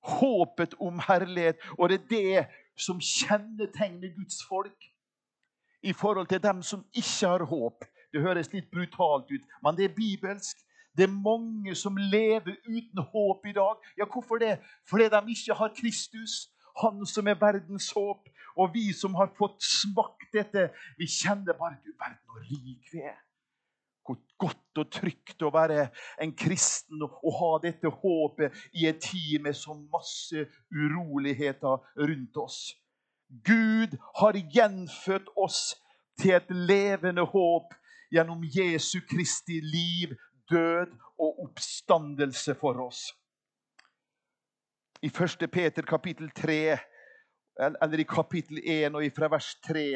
Håpet 0.00 0.74
om 0.80 0.98
herlighet. 1.04 1.60
Og 1.78 1.92
det 1.92 2.00
er 2.00 2.08
det 2.10 2.59
som 2.76 3.00
kjennetegner 3.00 4.14
Guds 4.16 4.44
folk 4.48 4.90
i 5.82 5.92
forhold 5.92 6.26
til 6.26 6.42
dem 6.42 6.62
som 6.62 6.84
ikke 6.92 7.26
har 7.26 7.44
håp. 7.44 7.84
Det 8.12 8.22
høres 8.22 8.52
litt 8.52 8.70
brutalt 8.70 9.30
ut, 9.30 9.44
men 9.64 9.76
det 9.76 9.84
er 9.84 9.96
bibelsk. 9.96 10.58
Det 10.96 11.06
er 11.06 11.20
mange 11.22 11.74
som 11.78 11.96
lever 11.96 12.56
uten 12.66 13.04
håp 13.12 13.46
i 13.46 13.54
dag. 13.54 13.76
Ja, 13.98 14.04
Hvorfor 14.12 14.38
det? 14.42 14.58
Fordi 14.90 15.04
de 15.08 15.20
ikke 15.30 15.54
har 15.54 15.74
Kristus, 15.80 16.50
Han 16.82 17.06
som 17.06 17.26
er 17.28 17.34
verdens 17.34 17.90
håp. 17.90 18.28
Og 18.56 18.74
vi 18.74 18.92
som 18.92 19.14
har 19.14 19.30
fått 19.38 19.62
smakt 19.62 20.32
dette, 20.32 20.70
vi 20.98 21.06
kjenner 21.06 21.52
bare 21.58 21.76
du 21.84 21.90
verden 21.98 22.24
hvor 22.26 22.40
rik 22.40 22.92
vi 22.92 23.02
er. 23.04 23.18
Hvor 24.10 24.18
godt 24.40 24.80
og 24.82 24.90
trygt 24.90 25.42
å 25.44 25.52
være 25.54 25.88
en 26.22 26.32
kristen 26.34 27.02
og, 27.04 27.18
ha 27.38 27.50
dette 27.62 27.90
håpet 28.02 28.56
i 28.74 28.86
en 28.90 28.98
tid 28.98 29.42
med 29.44 29.54
så 29.54 29.76
masse 29.92 30.46
uroligheter 30.74 31.84
rundt 32.00 32.40
oss. 32.40 32.58
Gud 33.46 33.94
har 34.18 34.38
gjenfødt 34.54 35.30
oss 35.38 35.60
til 36.18 36.34
et 36.34 36.50
levende 36.50 37.22
håp 37.22 37.76
gjennom 38.10 38.42
Jesu 38.42 38.98
Kristi 39.06 39.60
liv, 39.62 40.16
død 40.50 40.90
og 41.20 41.44
oppstandelse 41.46 42.56
for 42.58 42.80
oss. 42.82 43.04
I 45.02 45.08
1. 45.08 45.46
Peter 45.52 45.86
kapittel 45.86 46.30
3, 46.36 46.78
eller 47.60 48.02
i 48.02 48.08
kapittel 48.08 48.58
1 48.64 48.98
og 48.98 49.06
fra 49.16 49.30
vers 49.32 49.54
3 49.68 49.86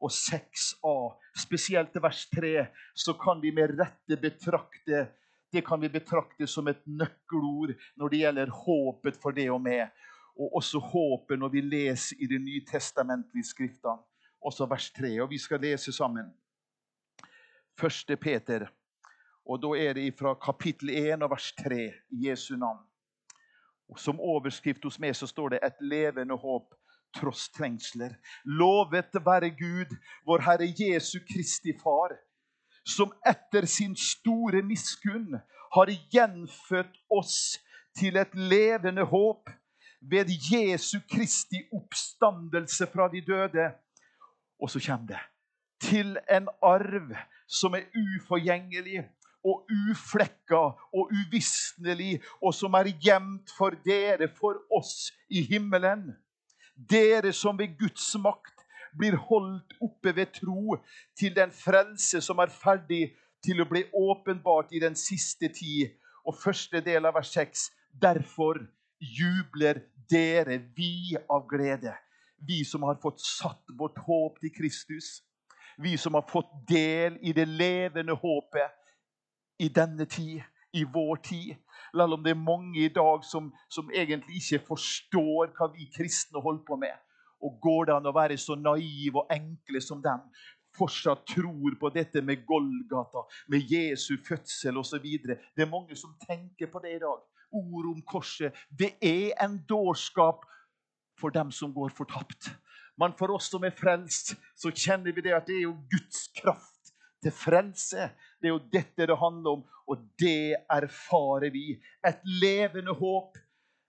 og 0.00 0.14
6a, 0.14 0.94
spesielt 1.38 1.92
til 1.92 2.02
vers 2.02 2.26
3, 2.34 2.52
så 2.94 3.14
kan 3.18 3.40
vi 3.42 3.54
med 3.54 3.78
rette 3.78 4.18
betrakte 4.20 5.06
det 5.52 5.60
kan 5.66 5.80
vi 5.80 5.88
betrakte 5.88 6.46
som 6.46 6.68
et 6.68 6.80
nøkkelord 6.84 7.72
når 7.96 8.08
det 8.08 8.18
gjelder 8.20 8.50
håpet 8.52 9.16
for 9.22 9.32
det 9.32 9.48
og 9.50 9.62
meg. 9.64 9.88
Og 10.36 10.58
også 10.60 10.80
håpet 10.92 11.40
når 11.40 11.52
vi 11.54 11.62
leser 11.64 12.20
i 12.20 12.26
Det 12.26 12.40
nye 12.40 12.64
testamentlige 12.68 13.44
skriftene. 13.44 14.04
Også 14.44 14.66
vers 14.66 14.90
3. 14.92 15.20
Og 15.22 15.30
vi 15.30 15.38
skal 15.38 15.60
lese 15.60 15.92
sammen. 15.92 16.28
Første 17.80 18.16
Peter. 18.16 18.68
Og 19.46 19.62
da 19.62 19.72
er 19.74 19.94
det 19.94 20.14
fra 20.18 20.34
kapittel 20.34 20.90
1 20.90 21.22
og 21.22 21.30
vers 21.30 21.52
3 21.52 21.80
i 22.10 22.28
Jesu 22.28 22.56
navn. 22.56 22.84
Og 23.88 23.98
som 23.98 24.20
overskrift 24.20 24.84
hos 24.84 25.00
meg 25.00 25.16
så 25.16 25.26
står 25.26 25.48
det 25.48 25.58
'et 25.62 25.80
levende 25.80 26.36
håp 26.36 26.74
tross 27.16 27.48
trengsler. 27.54 28.16
Lovet 28.44 29.16
være 29.24 29.50
Gud, 29.50 29.94
vår 30.26 30.44
Herre 30.46 30.68
Jesu 30.78 31.18
Kristi 31.28 31.74
Far, 31.82 32.16
som 32.84 33.12
etter 33.26 33.66
sin 33.68 33.96
store 33.96 34.62
miskunn 34.62 35.38
har 35.74 35.92
gjenfødt 36.12 37.00
oss 37.12 37.58
til 37.98 38.16
et 38.16 38.34
levende 38.34 39.04
håp 39.04 39.50
ved 40.00 40.30
Jesu 40.52 41.00
Kristi 41.10 41.64
oppstandelse 41.74 42.86
fra 42.92 43.08
de 43.12 43.20
døde. 43.20 43.72
Og 44.62 44.70
så 44.70 44.80
kommer 44.86 45.06
det 45.06 45.20
til 45.80 46.16
en 46.30 46.48
arv 46.62 47.14
som 47.48 47.74
er 47.74 47.86
uforgjengelig 47.94 49.04
og 49.46 49.66
uflekka 49.90 50.60
og 50.92 51.12
uvisnelig, 51.14 52.18
og 52.42 52.54
som 52.54 52.74
er 52.74 52.90
gjemt 53.00 53.52
for 53.56 53.76
dere, 53.84 54.28
for 54.28 54.58
oss 54.74 55.12
i 55.30 55.44
himmelen. 55.46 56.10
Dere 56.78 57.32
som 57.32 57.58
ved 57.58 57.74
Guds 57.78 58.14
makt 58.22 58.62
blir 58.98 59.16
holdt 59.28 59.74
oppe 59.82 60.14
ved 60.16 60.32
tro 60.34 60.76
til 61.18 61.34
den 61.34 61.50
frelse 61.52 62.20
som 62.22 62.38
er 62.38 62.52
ferdig 62.52 63.10
til 63.44 63.62
å 63.62 63.68
bli 63.68 63.84
åpenbart 63.94 64.72
i 64.74 64.82
den 64.82 64.96
siste 64.98 65.50
tid. 65.54 65.94
Og 66.26 66.36
første 66.38 66.80
del 66.84 67.06
av 67.08 67.16
vers 67.18 67.30
6. 67.34 67.68
Derfor 67.90 68.60
jubler 69.00 69.82
dere, 70.10 70.60
vi 70.76 71.16
av 71.30 71.46
glede. 71.48 71.94
Vi 72.38 72.64
som 72.64 72.84
har 72.86 72.98
fått 73.02 73.20
satt 73.24 73.74
vårt 73.78 73.98
håp 74.06 74.38
til 74.40 74.54
Kristus. 74.54 75.22
Vi 75.78 75.96
som 75.96 76.14
har 76.14 76.26
fått 76.30 76.50
del 76.68 77.18
i 77.22 77.32
det 77.32 77.46
levende 77.48 78.14
håpet 78.14 78.74
i 79.58 79.68
denne 79.68 80.06
tid 80.06 80.42
i 80.72 80.84
vår 80.84 81.16
tid. 81.26 81.54
Selv 81.92 82.18
om 82.18 82.24
det 82.24 82.34
er 82.34 82.40
mange 82.40 82.84
i 82.84 82.92
dag 82.92 83.24
som, 83.24 83.50
som 83.68 83.90
egentlig 83.94 84.42
ikke 84.42 84.64
forstår 84.70 85.52
hva 85.56 85.70
vi 85.74 85.88
kristne 85.94 86.42
holder 86.42 86.64
på 86.66 86.78
med. 86.80 86.94
Og 87.44 87.58
går 87.62 87.88
det 87.88 87.96
an 87.96 88.10
å 88.10 88.14
være 88.14 88.38
så 88.40 88.56
naive 88.58 89.22
og 89.22 89.32
enkle 89.34 89.82
som 89.84 90.02
dem? 90.02 90.22
Fortsatt 90.78 91.24
tror 91.26 91.74
på 91.80 91.90
dette 91.94 92.22
med 92.22 92.44
Golgata, 92.46 93.24
med 93.50 93.70
Jesu 93.70 94.18
fødsel 94.26 94.78
osv. 94.78 95.06
Det 95.24 95.64
er 95.64 95.70
mange 95.70 95.96
som 95.98 96.14
tenker 96.26 96.70
på 96.70 96.82
det 96.84 96.96
i 96.98 97.02
dag. 97.02 97.24
Ord 97.58 97.90
om 97.94 98.00
korset. 98.06 98.54
Det 98.68 98.94
er 99.00 99.32
en 99.44 99.56
dårskap 99.68 100.44
for 101.18 101.34
dem 101.34 101.50
som 101.54 101.72
går 101.74 101.94
fortapt. 101.96 102.50
Men 102.98 103.14
for 103.18 103.30
oss 103.34 103.48
som 103.52 103.64
er 103.64 103.74
frelst, 103.74 104.34
så 104.58 104.70
kjenner 104.74 105.14
vi 105.14 105.22
det 105.24 105.34
at 105.36 105.46
det 105.46 105.60
er 105.60 105.68
jo 105.68 105.76
Guds 105.90 106.26
kraft 106.36 106.92
til 107.22 107.34
frelse. 107.34 108.10
Det 108.38 108.48
er 108.48 108.54
jo 108.54 108.62
dette 108.72 109.06
det 109.06 109.18
handler 109.18 109.58
om, 109.58 109.62
og 109.88 110.02
det 110.20 110.56
erfarer 110.70 111.50
vi. 111.50 111.78
Et 112.06 112.20
levende 112.24 112.94
håp. 112.94 113.38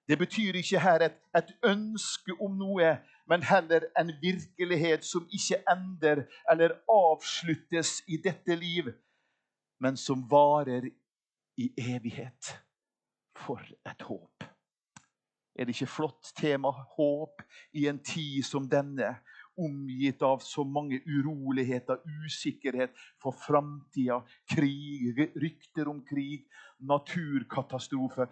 Det 0.10 0.18
betyr 0.18 0.58
ikke 0.58 0.82
her 0.82 1.06
et, 1.06 1.18
et 1.38 1.51
ønske 1.70 2.34
om 2.41 2.56
noe, 2.58 2.96
men 3.29 3.44
heller 3.46 3.86
en 4.00 4.10
virkelighet 4.22 5.06
som 5.06 5.27
ikke 5.29 5.62
ender 5.70 6.24
eller 6.50 6.74
avsluttes 6.89 8.00
i 8.10 8.18
dette 8.24 8.58
liv, 8.58 8.89
men 9.79 9.98
som 9.98 10.25
varer 10.32 10.89
i 11.60 11.70
evighet. 11.77 12.56
For 13.38 13.62
et 13.86 14.01
håp! 14.01 14.50
Er 15.60 15.68
det 15.68 15.75
ikke 15.75 15.91
flott 15.91 16.32
tema? 16.39 16.72
Håp 16.72 17.41
i 17.75 17.86
en 17.91 18.00
tid 18.00 18.44
som 18.48 18.65
denne 18.72 19.12
omgitt 19.60 20.24
av 20.25 20.42
så 20.46 20.63
mange 20.63 21.01
uroligheter, 21.06 22.00
usikkerhet 22.24 22.96
for 23.22 23.36
framtida, 23.36 24.22
krig, 24.50 25.20
rykter 25.36 25.92
om 25.92 26.01
krig, 26.08 26.48
naturkatastrofer. 26.80 28.32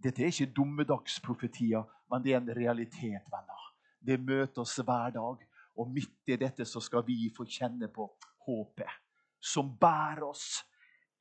Dette 0.00 0.24
er 0.24 0.32
ikke 0.32 0.54
dommedagsprofetier, 0.56 1.84
men 2.10 2.24
det 2.24 2.34
er 2.34 2.40
en 2.40 2.54
realitet, 2.56 3.26
venner. 3.32 3.68
Det 4.00 4.16
møter 4.20 4.64
oss 4.64 4.78
hver 4.80 5.14
dag. 5.16 5.46
Og 5.80 5.92
midt 5.94 6.32
i 6.32 6.36
dette 6.36 6.66
så 6.66 6.80
skal 6.82 7.04
vi 7.06 7.28
få 7.32 7.46
kjenne 7.48 7.88
på 7.92 8.08
håpet 8.46 8.98
som 9.40 9.70
bærer 9.80 10.24
oss 10.28 10.60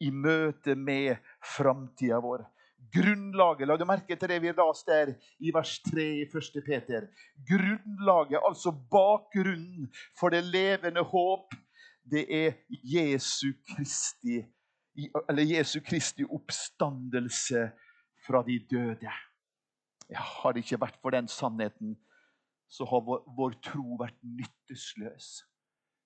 i 0.04 0.12
møte 0.12 0.76
med 0.76 1.18
framtida 1.56 2.20
vår. 2.24 2.44
Grunnlaget 2.94 3.68
La 3.68 3.76
du 3.78 3.86
merke 3.86 4.16
til 4.16 4.32
det 4.32 4.40
vi 4.42 4.52
leste 4.56 4.92
der 4.92 5.12
i 5.40 5.52
vers 5.54 5.76
3 5.86 6.06
i 6.22 6.26
1. 6.26 6.64
Peter? 6.66 7.08
Grunnlaget, 7.50 8.40
altså 8.48 8.72
bakgrunnen 8.92 9.90
for 10.20 10.30
det 10.34 10.44
levende 10.44 11.04
håp, 11.04 11.54
det 12.12 12.26
er 12.34 12.52
Jesu 12.70 13.52
Kristi, 13.70 14.42
Jesu 15.54 15.80
Kristi 15.86 16.24
oppstandelse 16.24 17.70
fra 18.28 18.44
de 18.48 18.60
døde. 18.72 19.12
Ja, 20.10 20.22
har 20.42 20.52
det 20.52 20.64
ikke 20.66 20.82
vært 20.82 20.98
for 21.02 21.14
den 21.14 21.28
sannheten, 21.28 21.98
så 22.70 22.86
har 22.86 23.06
vår, 23.06 23.22
vår 23.38 23.54
tro 23.64 24.00
vært 24.00 24.18
nyttesløs. 24.24 25.30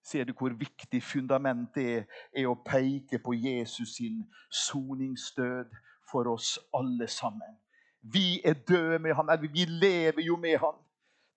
Ser 0.03 0.27
du 0.27 0.33
hvor 0.35 0.51
viktig 0.59 0.99
fundamentet 1.03 1.85
er, 1.87 2.05
er 2.35 2.49
å 2.51 2.59
peke 2.67 3.21
på 3.23 3.37
Jesus 3.39 3.95
sin 3.95 4.25
soningsdød 4.51 5.71
for 6.13 6.29
oss 6.29 6.55
alle 6.77 7.09
sammen. 7.09 7.57
Vi 8.13 8.41
er 8.45 8.53
døde 8.53 8.99
med 8.99 9.15
han, 9.17 9.29
eller 9.29 9.49
vi 9.49 9.65
lever 9.65 10.21
jo 10.21 10.37
med 10.37 10.57
han. 10.61 10.79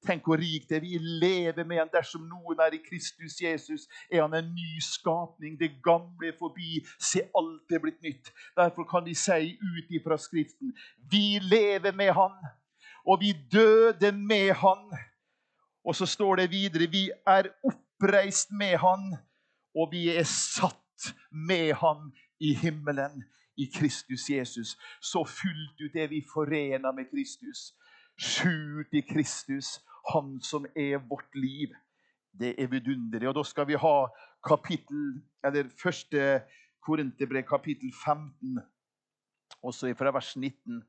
Tenk 0.06 0.26
hvor 0.28 0.38
rikt 0.38 0.68
det 0.70 0.76
er. 0.76 0.84
Vi 0.84 0.98
lever 0.98 1.64
med 1.64 1.80
han. 1.80 1.90
Dersom 1.92 2.26
noen 2.28 2.60
er 2.62 2.74
i 2.76 2.82
Kristus 2.82 3.38
Jesus, 3.42 3.86
er 4.10 4.22
han 4.22 4.34
en 4.36 4.52
ny 4.54 4.80
skapning. 4.82 5.56
Det 5.60 5.78
gamle 5.84 6.30
er 6.30 6.38
forbi. 6.38 6.82
Se, 6.98 7.22
alt 7.38 7.72
er 7.74 7.82
blitt 7.82 8.02
nytt. 8.04 8.30
Derfor 8.58 8.86
kan 8.90 9.06
de 9.06 9.14
si 9.18 9.54
ut 9.56 9.94
ifra 9.98 10.18
Skriften 10.18 10.74
vi 11.10 11.38
lever 11.42 11.94
med 11.94 12.12
han, 12.16 12.34
og 13.06 13.20
vi 13.22 13.32
døde 13.52 14.12
med 14.12 14.52
han. 14.62 14.90
Og 15.86 15.94
så 15.94 16.06
står 16.06 16.42
det 16.42 16.50
videre 16.50 16.90
vi 16.90 17.06
er 17.26 17.52
oppreist 17.64 18.50
med 18.50 18.76
han, 18.82 19.12
og 19.74 19.92
vi 19.92 20.08
er 20.10 20.26
satt 20.26 21.12
med 21.30 21.76
han 21.78 22.10
i 22.42 22.54
himmelen 22.58 23.22
i 23.56 23.66
Kristus 23.66 24.30
Jesus. 24.30 24.76
Så 25.00 25.24
fullt 25.24 25.80
ut 25.80 25.96
er 25.96 26.08
vi 26.08 26.22
forena 26.34 26.92
med 26.92 27.10
Kristus. 27.10 27.72
Skjult 28.16 28.94
i 28.94 29.02
Kristus, 29.02 29.80
Han 30.12 30.40
som 30.40 30.66
er 30.76 30.98
vårt 31.08 31.34
liv. 31.34 31.74
Det 32.32 32.54
er 32.62 32.68
vidunderlig. 32.70 33.28
Og 33.28 33.34
da 33.34 33.42
skal 33.44 33.66
vi 33.66 33.74
ha 33.74 33.96
kapittel, 34.46 35.22
eller 35.44 35.70
første 35.82 36.42
Korinterbrev, 36.86 37.42
kapittel 37.42 37.90
15, 38.04 38.60
også 39.62 39.94
fra 39.98 40.12
vers 40.14 40.36
19. 40.36 40.82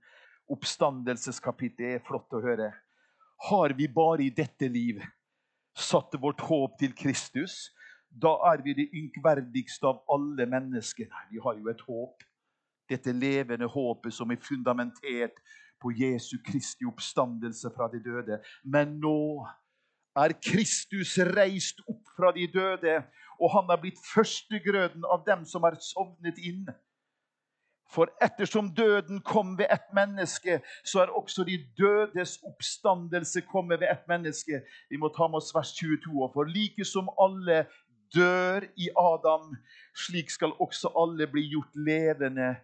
Oppstandelseskapittel 0.54 1.96
er 1.96 2.04
flott 2.06 2.36
å 2.38 2.44
høre. 2.44 2.70
Har 3.50 3.74
vi 3.74 3.88
bare 3.88 4.28
i 4.28 4.34
dette 4.34 4.70
liv 4.70 5.02
satt 5.78 6.16
vårt 6.22 6.42
håp 6.42 6.78
til 6.80 6.94
Kristus, 6.98 7.72
da 8.10 8.34
er 8.52 8.64
vi 8.66 8.74
det 8.78 8.88
ynkverdigste 8.96 9.90
av 9.90 10.00
alle 10.14 10.48
mennesker. 10.50 11.10
Nei, 11.10 11.26
vi 11.34 11.42
har 11.44 11.58
jo 11.60 11.70
et 11.70 11.84
håp 11.90 12.24
dette 12.90 13.14
levende 13.14 13.68
håpet 13.70 14.14
som 14.14 14.32
er 14.32 14.42
fundamentert 14.42 15.40
på 15.82 15.92
Jesu 15.96 16.38
Kristi 16.46 16.88
oppstandelse 16.90 17.72
fra 17.76 17.90
de 17.92 18.02
døde. 18.04 18.40
Men 18.66 18.98
nå 19.02 19.46
er 20.18 20.34
Kristus 20.42 21.18
reist 21.38 21.84
opp 21.88 22.04
fra 22.18 22.34
de 22.34 22.48
døde, 22.50 22.98
og 23.38 23.54
han 23.54 23.70
er 23.70 23.82
blitt 23.82 24.00
førstegrøden 24.14 25.06
av 25.06 25.26
dem 25.28 25.46
som 25.46 25.68
er 25.68 25.78
sovnet 25.84 26.40
inn. 26.42 26.66
For 27.88 28.10
ettersom 28.22 28.74
døden 28.76 29.22
kom 29.24 29.54
ved 29.60 29.70
ett 29.72 29.94
menneske, 29.96 30.60
så 30.84 31.06
er 31.06 31.14
også 31.16 31.46
de 31.48 31.56
dødes 31.78 32.36
oppstandelse 32.44 33.46
kommet 33.48 33.80
ved 33.80 33.88
ett 33.92 34.08
menneske. 34.10 34.62
Vi 34.90 34.98
må 35.00 35.08
ta 35.16 35.30
med 35.30 35.40
oss 35.40 35.54
vers 35.56 35.72
22. 35.78 36.28
For 36.34 36.50
like 36.52 36.86
som 36.86 37.08
alle 37.22 37.64
dør 38.16 38.66
i 38.76 38.90
Adam, 38.98 39.54
slik 39.96 40.32
skal 40.32 40.56
også 40.60 40.92
alle 41.00 41.30
bli 41.32 41.46
gjort 41.54 41.76
levende 41.76 42.56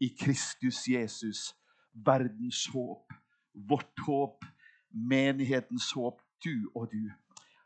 i 0.00 0.08
Kristus 0.16 0.88
Jesus, 0.88 1.54
verdens 1.92 2.66
håp, 2.72 3.12
vårt 3.52 4.04
håp, 4.06 4.44
menighetens 4.90 5.92
håp, 5.92 6.22
du 6.44 6.70
og 6.74 6.88
du. 6.92 7.10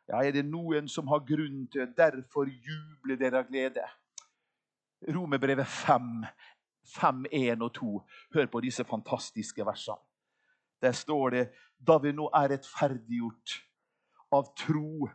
Ja, 0.08 0.22
Er 0.22 0.32
det 0.32 0.44
noen 0.44 0.88
som 0.88 1.08
har 1.08 1.24
grunn 1.24 1.66
til 1.72 1.86
derfor 1.96 2.48
jubler 2.48 3.16
dere 3.16 3.40
av 3.40 3.48
glede? 3.48 3.84
Romerbrevet 5.08 5.66
5, 5.66 6.24
5, 6.96 7.24
1 7.32 7.62
og 7.62 7.72
2. 7.74 7.92
Hør 8.34 8.46
på 8.46 8.60
disse 8.60 8.84
fantastiske 8.84 9.64
versene. 9.64 10.00
Der 10.82 10.92
står 10.92 11.30
det 11.30 11.44
da 11.78 11.96
vi 11.98 12.12
nå 12.12 12.28
er 12.34 12.50
rettferdiggjort 12.52 13.54
av 14.32 14.50
tro, 14.58 15.08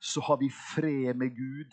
så 0.00 0.20
har 0.20 0.36
vi 0.36 0.50
fred 0.50 1.16
med 1.16 1.36
Gud 1.36 1.72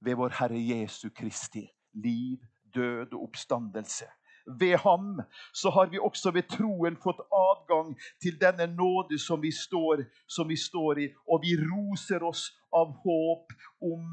ved 0.00 0.16
vår 0.18 0.34
Herre 0.40 0.58
Jesu 0.58 1.10
Kristi 1.14 1.68
liv 1.94 2.42
død 2.76 3.16
og 3.16 3.26
oppstandelse. 3.30 4.08
Ved 4.46 4.76
ham 4.78 5.22
så 5.54 5.70
har 5.74 5.90
vi 5.90 5.98
også 5.98 6.30
ved 6.30 6.46
troen 6.50 6.96
fått 7.02 7.18
adgang 7.34 7.96
til 8.22 8.38
denne 8.40 8.68
nåde 8.76 9.18
som 9.18 9.42
vi 9.42 9.50
står, 9.50 10.04
som 10.28 10.48
vi 10.48 10.56
står 10.56 11.00
i, 11.02 11.08
og 11.26 11.42
vi 11.42 11.56
roser 11.58 12.22
oss 12.22 12.52
av 12.70 12.92
håp 13.02 13.56
om 13.82 14.06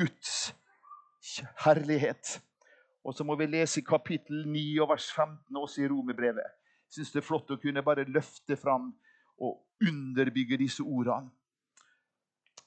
Guds 0.00 0.50
herlighet. 1.62 2.40
Og 3.04 3.14
så 3.14 3.24
må 3.24 3.36
vi 3.38 3.46
lese 3.46 3.84
kapittel 3.86 4.42
9 4.50 4.64
og 4.82 4.90
vers 4.90 5.06
15 5.14 5.56
også 5.56 5.84
i 5.84 5.88
Romerbrevet. 5.88 6.56
Jeg 6.88 6.98
syns 6.98 7.12
det 7.14 7.22
er 7.22 7.28
flott 7.28 7.50
å 7.54 7.60
kunne 7.62 7.84
bare 7.84 8.08
løfte 8.08 8.56
fram 8.58 8.90
og 9.38 9.60
underbygge 9.84 10.58
disse 10.58 10.82
ordene. 10.82 11.30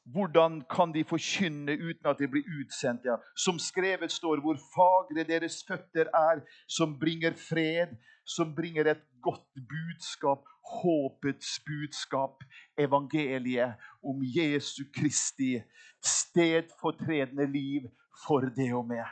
Hvordan 0.06 0.62
kan 0.66 0.94
de 0.94 1.04
forkynne 1.06 1.76
uten 1.78 2.08
at 2.10 2.20
de 2.20 2.28
blir 2.28 2.48
utsendt? 2.60 3.06
Ja. 3.06 3.20
Som 3.38 3.60
skrevet 3.60 4.12
står, 4.12 4.42
hvor 4.42 4.58
fagre 4.74 5.24
deres 5.28 5.62
føtter 5.68 6.10
er, 6.10 6.42
som 6.68 6.98
bringer 7.00 7.38
fred, 7.38 7.94
som 8.26 8.56
bringer 8.56 8.90
et 8.92 9.04
godt 9.22 9.54
budskap, 9.70 10.48
håpets 10.82 11.60
budskap, 11.66 12.44
evangeliet 12.78 13.78
om 14.04 14.24
Jesu 14.24 14.84
Kristi 14.96 15.62
stedfortredende 16.02 17.46
liv 17.52 17.90
for 18.26 18.50
det 18.58 18.74
og 18.74 18.88
med. 18.88 19.06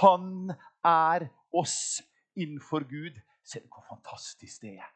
Han 0.00 0.52
er 0.84 1.30
oss 1.52 2.02
innenfor 2.36 2.84
Gud. 2.84 3.16
Se 3.44 3.60
hvor 3.64 3.84
fantastisk 3.88 4.62
det 4.62 4.76
er. 4.76 4.90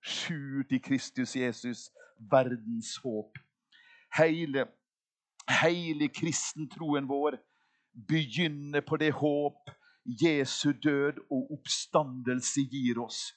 Skjult 0.00 0.72
i 0.72 0.78
Kristus 0.78 1.36
Jesus, 1.36 1.90
verdens 2.30 2.96
håp 3.02 3.38
hele, 4.18 4.66
hele 5.62 6.08
kristentroen 6.08 7.08
vår 7.08 7.38
begynner 8.08 8.80
på 8.80 8.96
det 8.96 9.12
håp 9.12 9.70
Jesu 10.22 10.72
død 10.72 11.20
og 11.30 11.52
oppstandelse 11.52 12.60
gir 12.70 13.00
oss. 13.02 13.34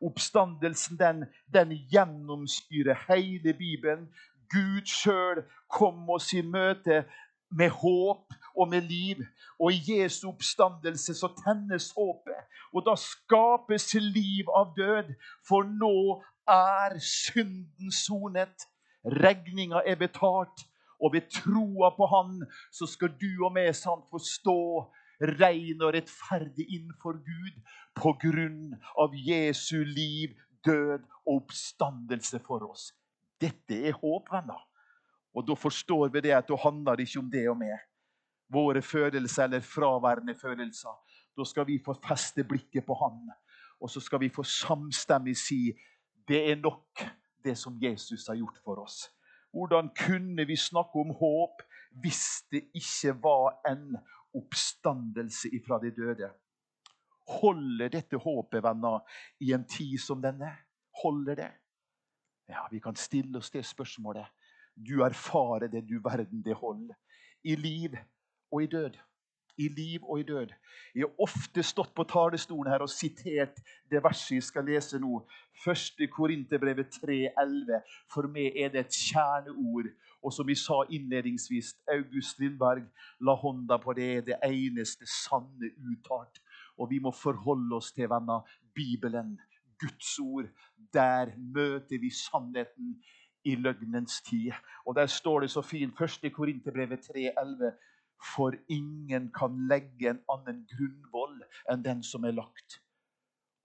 Oppstandelsen 0.00 0.98
den, 0.98 1.24
den 1.54 1.72
gjennomstyrer 1.92 2.96
hele 3.08 3.52
Bibelen. 3.52 4.08
Gud 4.50 4.86
sjøl 4.86 5.42
kom 5.72 6.10
oss 6.10 6.32
i 6.32 6.42
møte 6.42 7.04
med 7.50 7.70
håp 7.70 8.34
og 8.56 8.68
med 8.68 8.80
liv. 8.80 9.24
Og 9.58 9.72
i 9.72 9.80
Jesu 9.92 10.28
oppstandelse 10.28 11.14
så 11.14 11.30
tennes 11.44 11.92
håpet. 11.96 12.44
Og 12.72 12.84
da 12.86 12.96
skapes 13.00 13.94
liv 13.94 14.50
av 14.54 14.74
død, 14.76 15.14
for 15.48 15.64
nå 15.64 16.22
er 16.48 16.98
synden 17.00 17.92
sonet. 17.92 18.68
Regninga 19.06 19.82
er 19.86 19.98
betalt, 20.00 20.66
og 21.00 21.12
ved 21.12 21.28
troa 21.30 21.90
på 21.96 22.06
Han 22.08 22.38
så 22.72 22.86
skal 22.88 23.12
du 23.20 23.44
og 23.44 23.54
vi 23.56 23.66
sant 23.76 24.06
få 24.10 24.18
stå 24.22 24.60
rein 25.20 25.82
og 25.84 25.94
rettferdig 25.94 26.66
innenfor 26.66 27.18
Gud 27.24 27.58
på 27.96 28.12
grunn 28.20 28.74
av 29.00 29.14
Jesu 29.16 29.84
liv, 29.84 30.34
død 30.64 31.04
og 31.26 31.36
oppstandelse 31.36 32.40
for 32.44 32.64
oss. 32.68 32.90
Dette 33.40 33.76
er 33.88 33.96
håp, 33.96 34.32
venner. 34.32 34.60
Og 35.36 35.44
da 35.46 35.56
forstår 35.56 36.08
vi 36.14 36.24
det 36.24 36.32
at 36.36 36.48
det 36.48 36.58
handler 36.62 37.00
ikke 37.00 37.20
om 37.20 37.30
det 37.32 37.44
og 37.50 37.58
meg. 37.60 37.76
Våre 38.52 38.82
følelser 38.82 39.44
eller 39.44 39.64
fraværende 39.64 40.34
følelser. 40.38 40.94
Da 41.36 41.44
skal 41.44 41.66
vi 41.68 41.80
få 41.84 41.96
feste 42.00 42.44
blikket 42.44 42.86
på 42.86 42.96
Han. 42.96 43.26
Og 43.80 43.90
så 43.92 44.00
skal 44.00 44.22
vi 44.22 44.32
få 44.32 44.44
samstemmig 44.48 45.36
si 45.36 45.60
det 46.28 46.40
er 46.50 46.56
nok 46.56 47.04
det 47.46 47.56
som 47.58 47.78
Jesus 47.82 48.26
har 48.28 48.38
gjort 48.38 48.58
for 48.64 48.82
oss. 48.82 49.06
Hvordan 49.54 49.88
kunne 49.96 50.44
vi 50.44 50.56
snakke 50.56 51.00
om 51.00 51.14
håp 51.16 51.62
hvis 52.02 52.44
det 52.52 52.66
ikke 52.76 53.14
var 53.22 53.60
en 53.70 53.96
oppstandelse 54.36 55.54
ifra 55.56 55.78
de 55.80 55.92
døde? 55.96 56.28
Holder 57.40 57.88
dette 57.90 58.18
håpet, 58.22 58.62
venner, 58.62 59.00
i 59.40 59.52
en 59.56 59.64
tid 59.66 59.96
som 59.98 60.20
denne? 60.22 60.52
Holder 61.02 61.40
det? 61.40 61.52
Ja, 62.48 62.68
Vi 62.70 62.80
kan 62.80 62.96
stille 62.96 63.38
oss 63.38 63.50
det 63.50 63.64
spørsmålet. 63.66 64.26
Du 64.76 65.02
erfarer 65.02 65.68
det, 65.68 65.88
du 65.88 66.00
verden, 66.04 66.44
det 66.44 66.54
holder. 66.54 66.94
I 67.44 67.56
liv 67.56 67.96
og 68.52 68.62
i 68.62 68.66
død 68.66 68.98
i 69.58 69.68
liv 69.68 70.04
og 70.04 70.20
i 70.20 70.22
død. 70.22 70.52
Jeg 70.94 71.04
har 71.04 71.22
ofte 71.22 71.62
stått 71.62 71.94
på 71.96 72.04
talerstolen 72.08 72.72
her 72.72 72.84
og 72.84 72.90
sitert 72.92 73.58
det 73.90 74.02
verset 74.04 74.36
jeg 74.36 74.46
skal 74.46 74.66
lese 74.68 75.00
nå. 75.00 75.20
1. 75.66 76.04
Korinterbrevet 76.12 76.98
3,11. 77.00 77.80
For 78.12 78.28
meg 78.32 78.56
er 78.56 78.72
det 78.74 78.84
et 78.84 78.98
kjerneord 79.08 79.92
Og 80.22 80.32
som 80.32 80.46
vi 80.48 80.56
sa 80.58 80.80
innledningsvis, 80.90 81.76
August 81.92 82.40
Lindberg 82.40 82.86
la 83.22 83.34
hånda 83.38 83.76
på 83.78 83.92
det, 83.94 84.24
det 84.26 84.38
eneste 84.42 85.06
sanne 85.06 85.70
uttalt. 85.86 86.40
Og 86.78 86.90
vi 86.90 86.98
må 86.98 87.12
forholde 87.14 87.76
oss 87.76 87.92
til 87.94 88.08
venner, 88.10 88.42
Bibelen, 88.74 89.36
Guds 89.78 90.18
ord. 90.18 90.48
Der 90.92 91.30
møter 91.38 92.00
vi 92.00 92.10
sannheten 92.10 92.96
i 93.44 93.54
løgnens 93.54 94.20
tid. 94.26 94.50
Og 94.86 94.94
der 94.94 95.06
står 95.06 95.40
det 95.40 95.50
så 95.50 95.62
fint, 95.62 96.00
1. 96.00 96.32
Korinterbrevet 96.32 97.06
3,11.: 97.10 97.70
For 98.22 98.56
ingen 98.68 99.30
kan 99.32 99.68
legge 99.68 100.10
en 100.10 100.22
annen 100.32 100.64
grunnvoll 100.70 101.40
enn 101.70 101.84
den 101.84 102.02
som 102.02 102.24
er 102.24 102.36
lagt. 102.36 102.80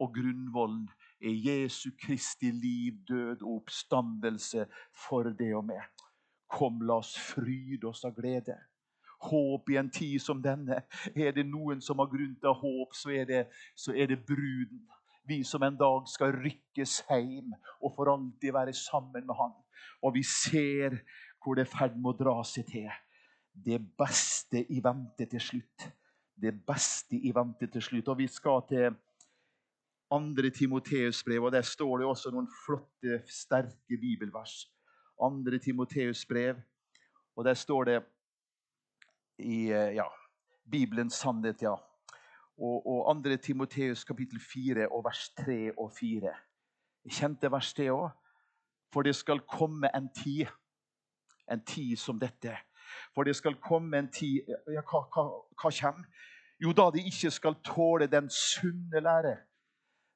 Og 0.02 0.14
grunnvollen 0.16 0.88
er 1.22 1.36
Jesu 1.46 1.92
Kristi 2.02 2.52
liv, 2.52 2.98
død 3.08 3.42
og 3.42 3.62
oppstandelse 3.62 4.66
for 5.06 5.24
det 5.24 5.54
og 5.56 5.66
med. 5.66 6.06
Kom, 6.52 6.82
la 6.82 7.00
oss 7.00 7.14
fryde 7.16 7.88
oss 7.88 8.04
av 8.06 8.16
glede. 8.18 8.58
Håp 9.22 9.70
i 9.70 9.78
en 9.78 9.92
tid 9.94 10.20
som 10.20 10.42
denne. 10.42 10.82
Er 11.16 11.36
det 11.36 11.46
noen 11.46 11.82
som 11.82 12.02
har 12.02 12.10
grunn 12.10 12.34
til 12.42 12.58
håp, 12.64 12.98
så 12.98 13.14
er 13.14 13.30
det, 13.30 13.44
så 13.78 13.94
er 13.94 14.10
det 14.10 14.24
bruden. 14.26 14.82
Vi 15.30 15.44
som 15.46 15.64
en 15.64 15.78
dag 15.78 16.08
skal 16.10 16.34
rykkes 16.34 17.04
hjem 17.08 17.54
og 17.80 17.94
for 17.96 18.10
alltid 18.10 18.56
være 18.56 18.74
sammen 18.74 19.28
med 19.28 19.38
Han. 19.38 19.54
Og 20.02 20.16
vi 20.18 20.24
ser 20.26 20.98
hvor 21.42 21.56
det 21.56 21.68
er 21.68 21.70
i 21.70 21.78
ferd 21.78 21.98
med 21.98 22.10
å 22.16 22.18
dra 22.18 22.36
seg 22.46 22.66
til. 22.74 22.90
Det 23.66 23.80
beste 23.98 24.64
i 24.74 24.80
vente 24.84 25.26
til 25.26 25.42
slutt. 25.42 25.88
Det 26.42 26.54
beste 26.66 27.16
i 27.16 27.32
vente 27.36 27.68
til 27.68 27.82
slutt. 27.82 28.08
Og 28.08 28.18
vi 28.18 28.28
skal 28.28 28.62
til 28.70 28.96
2. 30.12 30.50
Timoteus 30.56 31.24
brev, 31.24 31.44
og 31.44 31.52
der 31.52 31.62
står 31.62 31.98
det 31.98 32.08
også 32.08 32.32
noen 32.32 32.48
flotte, 32.66 33.22
sterke 33.28 33.98
bibelvers 34.02 34.66
2. 35.20 35.58
Timoteus 35.64 36.26
brev. 36.26 36.56
Og 37.36 37.46
der 37.46 37.54
står 37.54 37.84
det 37.84 38.04
i 39.38 39.72
eh, 39.72 39.96
ja, 39.96 40.08
Bibelens 40.72 41.14
sannhet, 41.14 41.62
ja. 41.62 41.76
Og, 42.58 42.88
og 42.88 43.24
2. 43.24 43.38
Timoteus 43.38 44.04
kapittel 44.04 44.40
4 44.54 44.90
og 44.92 45.06
vers 45.06 45.30
3 45.38 45.72
og 45.78 45.94
4. 46.00 46.34
Kjente 47.10 47.52
vers, 47.52 47.74
det 47.74 47.90
òg. 47.92 48.10
For 48.94 49.08
det 49.08 49.16
skal 49.16 49.40
komme 49.48 49.90
en 49.96 50.10
tid, 50.14 50.52
en 51.52 51.64
tid 51.66 51.96
som 51.96 52.20
dette. 52.20 52.58
For 53.16 53.28
det 53.28 53.36
skal 53.36 53.60
komme 53.62 53.98
en 53.98 54.12
tid 54.12 54.48
ja, 54.48 54.82
hva, 54.82 55.06
hva, 55.14 55.28
hva 55.62 55.72
kommer? 55.82 56.28
Jo, 56.62 56.74
da 56.78 56.92
de 56.94 57.02
ikke 57.10 57.32
skal 57.34 57.58
tåle 57.66 58.08
den 58.08 58.30
sunne 58.30 59.02
lære 59.02 59.38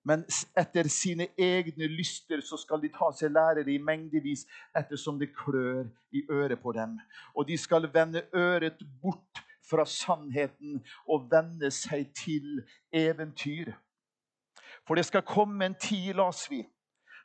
men 0.06 0.22
etter 0.58 0.86
sine 0.94 1.28
egne 1.38 1.88
lyster 1.90 2.42
så 2.46 2.60
skal 2.62 2.82
de 2.84 2.92
ta 2.94 3.10
seg 3.18 3.34
lærere 3.34 3.72
i 3.74 3.82
mengdevis 3.82 4.46
ettersom 4.78 5.18
det 5.18 5.32
klør 5.34 5.88
i 6.14 6.22
øret 6.30 6.62
på 6.62 6.74
dem. 6.78 7.00
Og 7.34 7.48
de 7.50 7.58
skal 7.58 7.90
vende 7.94 8.22
øret 8.34 8.86
bort 9.02 9.42
fra 9.66 9.86
sannheten 9.90 10.84
og 11.10 11.26
vende 11.32 11.72
seg 11.74 12.12
til 12.14 12.62
eventyr. 12.94 13.74
For 14.86 14.94
det 14.94 15.08
skal 15.10 15.26
komme 15.26 15.66
en 15.66 15.78
tid, 15.82 16.14
las 16.14 16.46
vi, 16.52 16.62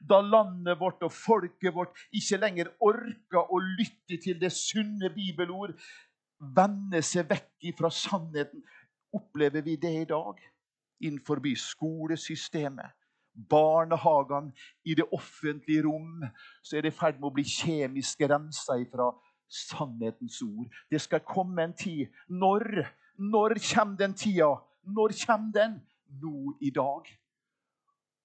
da 0.01 0.21
landet 0.25 0.79
vårt 0.81 1.03
og 1.05 1.13
folket 1.13 1.75
vårt 1.77 1.99
ikke 2.17 2.41
lenger 2.41 2.71
orker 2.81 3.53
å 3.53 3.61
lytte 3.61 4.17
til 4.23 4.39
det 4.41 4.53
sunne 4.57 5.13
bibelord, 5.13 5.75
vende 6.41 7.03
seg 7.05 7.29
vekk 7.29 7.69
fra 7.79 7.91
sannheten. 7.93 8.65
Opplever 9.13 9.63
vi 9.67 9.77
det 9.77 9.93
i 10.01 10.09
dag? 10.09 10.41
innenfor 11.01 11.41
skolesystemet, 11.57 12.91
barnehagene, 13.49 14.53
i 14.85 14.95
det 14.95 15.05
offentlige 15.13 15.83
rom, 15.83 16.25
så 16.63 16.77
er 16.77 16.83
det 16.83 16.93
i 16.93 16.99
ferd 16.99 17.21
med 17.21 17.31
å 17.31 17.35
bli 17.35 17.45
kjemisk 17.45 18.21
rensa 18.21 18.77
fra 18.93 19.11
sannhetens 19.49 20.41
ord. 20.43 20.69
Det 20.91 21.01
skal 21.01 21.25
komme 21.27 21.63
en 21.63 21.75
tid. 21.75 22.09
Når? 22.29 22.87
Når 23.19 23.57
kommer 23.75 23.97
den 23.97 24.15
tida? 24.15 24.55
Når 24.85 25.15
kommer 25.27 25.53
den? 25.53 25.81
Nå 26.21 26.57
i 26.61 26.71
dag. 26.71 27.07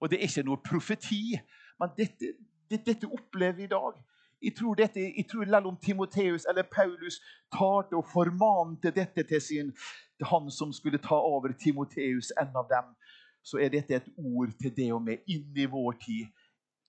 Og 0.00 0.10
det 0.10 0.18
er 0.18 0.28
ikke 0.28 0.46
noe 0.46 0.60
profeti, 0.60 1.38
men 1.80 1.94
dette, 1.96 2.34
dette, 2.70 3.06
opplever 3.06 3.56
vi 3.56 3.64
i 3.64 3.72
dag. 3.72 3.98
Jeg 4.42 4.52
tror, 4.56 4.74
dette, 4.74 5.00
jeg 5.00 5.26
tror 5.30 5.66
om 5.66 5.76
Timoteus 5.82 6.44
eller 6.48 6.62
Paulus 6.62 7.20
talte 7.52 7.96
og 7.96 8.08
formante 8.12 8.90
dette 8.90 9.22
til 9.22 9.40
sin 9.40 9.72
til 10.16 10.26
han 10.30 10.50
som 10.50 10.72
skulle 10.72 11.00
ta 11.02 11.14
over 11.14 11.52
Timoteus, 11.52 12.32
en 12.40 12.56
av 12.56 12.68
dem, 12.68 12.92
så 13.42 13.60
er 13.62 13.70
dette 13.70 13.94
et 13.94 14.08
ord 14.16 14.52
til 14.60 14.74
det 14.76 14.90
og 14.94 15.02
med 15.06 15.24
inn 15.30 15.56
i 15.56 15.68
vår 15.70 15.98
tid. 16.02 16.26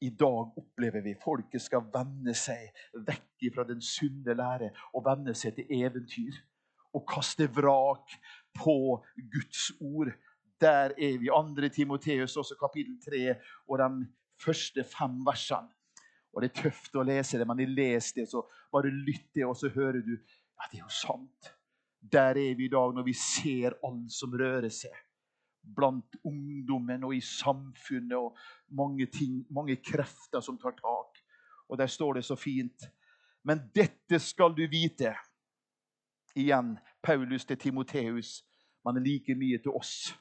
I 0.02 0.10
dag 0.14 0.60
opplever 0.60 1.02
vi 1.02 1.16
folket 1.24 1.62
skal 1.62 1.86
vende 1.94 2.34
seg 2.38 2.70
vekk 3.08 3.48
fra 3.56 3.66
den 3.66 3.82
sunne 3.82 4.36
lære 4.38 4.70
og 4.94 5.06
vende 5.08 5.34
seg 5.38 5.56
til 5.58 5.72
eventyr. 5.82 6.38
Og 6.96 7.04
kaste 7.10 7.50
vrak 7.54 8.14
på 8.58 8.78
Guds 9.34 9.72
ord. 9.82 10.14
Der 10.62 10.94
er 10.98 11.18
vi. 11.22 11.30
2. 11.30 11.70
Timoteus, 11.74 12.38
også 12.38 12.56
kapittel 12.58 12.96
3, 13.06 13.36
og 13.68 13.82
de 13.82 14.08
første 14.42 14.84
fem 14.88 15.20
versene. 15.26 15.74
Og 16.34 16.44
Det 16.44 16.52
er 16.52 16.62
tøft 16.68 16.96
å 16.96 17.06
lese 17.08 17.40
det, 17.40 17.48
men 17.50 17.64
jeg 17.64 17.74
leser 17.74 18.22
det, 18.22 18.28
så 18.30 18.44
bare 18.72 18.92
lytt 18.94 19.32
det, 19.34 19.46
og 19.48 19.56
så 19.58 19.72
hører 19.74 20.04
du 20.06 20.14
ja, 20.14 20.68
det 20.72 20.80
er 20.80 20.84
jo 20.84 20.94
sant. 20.94 21.50
Der 22.02 22.38
er 22.38 22.56
vi 22.58 22.66
i 22.66 22.72
dag 22.72 22.94
når 22.94 23.06
vi 23.08 23.14
ser 23.18 23.78
alt 23.86 24.12
som 24.14 24.34
rører 24.38 24.70
seg. 24.74 24.94
Blant 25.78 26.16
ungdommen 26.26 27.04
og 27.04 27.16
i 27.16 27.22
samfunnet 27.22 28.16
og 28.18 28.38
mange, 28.70 29.08
ting, 29.12 29.42
mange 29.50 29.76
krefter 29.84 30.42
som 30.42 30.60
tar 30.62 30.78
tak. 30.78 31.20
Og 31.68 31.78
der 31.78 31.90
står 31.92 32.20
det 32.20 32.26
så 32.26 32.38
fint. 32.40 32.88
Men 33.44 33.66
dette 33.76 34.20
skal 34.24 34.56
du 34.56 34.64
vite. 34.70 35.14
Igjen 36.38 36.78
Paulus 37.04 37.46
til 37.46 37.58
Timoteus, 37.58 38.44
men 38.86 39.02
like 39.04 39.36
mye 39.36 39.58
til 39.58 39.74
oss, 39.74 40.14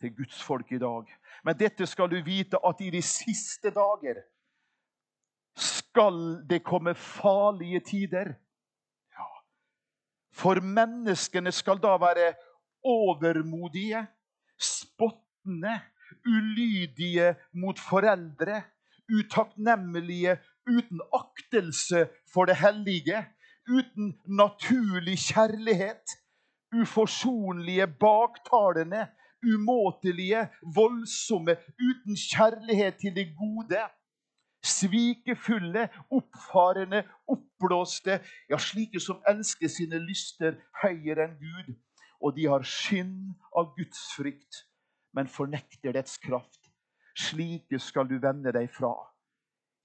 til 0.00 0.16
Guds 0.16 0.42
folk 0.42 0.72
i 0.72 0.78
dag. 0.78 1.12
Men 1.44 1.58
dette 1.58 1.86
skal 1.86 2.10
du 2.10 2.16
vite, 2.24 2.58
at 2.66 2.80
i 2.80 2.90
de 2.90 3.02
siste 3.02 3.70
dager 3.74 4.22
skal 5.56 6.42
det 6.50 6.62
komme 6.64 6.94
farlige 6.94 7.80
tider. 7.80 8.34
For 10.36 10.60
menneskene 10.60 11.52
skal 11.52 11.80
da 11.80 11.94
være 11.96 12.34
overmodige, 12.84 14.06
spottende, 14.60 15.80
ulydige 16.26 17.34
mot 17.52 17.78
foreldre, 17.80 18.62
utakknemlige, 19.08 20.36
uten 20.66 21.00
aktelse 21.14 22.08
for 22.32 22.44
det 22.44 22.56
hellige, 22.56 23.24
uten 23.68 24.20
naturlig 24.26 25.18
kjærlighet, 25.18 26.18
uforsonlige, 26.74 27.86
baktalende, 27.86 29.06
umåtelige, 29.46 30.48
voldsomme, 30.74 31.56
uten 31.78 32.18
kjærlighet 32.18 32.98
til 33.02 33.14
det 33.16 33.30
gode 33.38 33.84
svikefulle, 34.66 35.88
oppfarende, 36.10 37.02
oppblåste, 37.28 38.20
ja, 38.50 38.58
slike 38.58 39.00
som 39.00 39.22
elsker 39.28 39.70
sine 39.70 40.00
lyster 40.02 40.56
høyere 40.82 41.28
enn 41.28 41.36
Gud. 41.40 41.74
Og 42.24 42.36
de 42.36 42.46
har 42.48 42.64
skinn 42.66 43.34
av 43.56 43.74
Guds 43.76 44.00
frykt, 44.16 44.64
men 45.14 45.28
fornekter 45.28 45.94
dets 45.96 46.16
kraft. 46.18 46.70
Slike 47.16 47.78
skal 47.80 48.08
du 48.08 48.16
vende 48.20 48.52
deg 48.52 48.70
fra. 48.72 48.94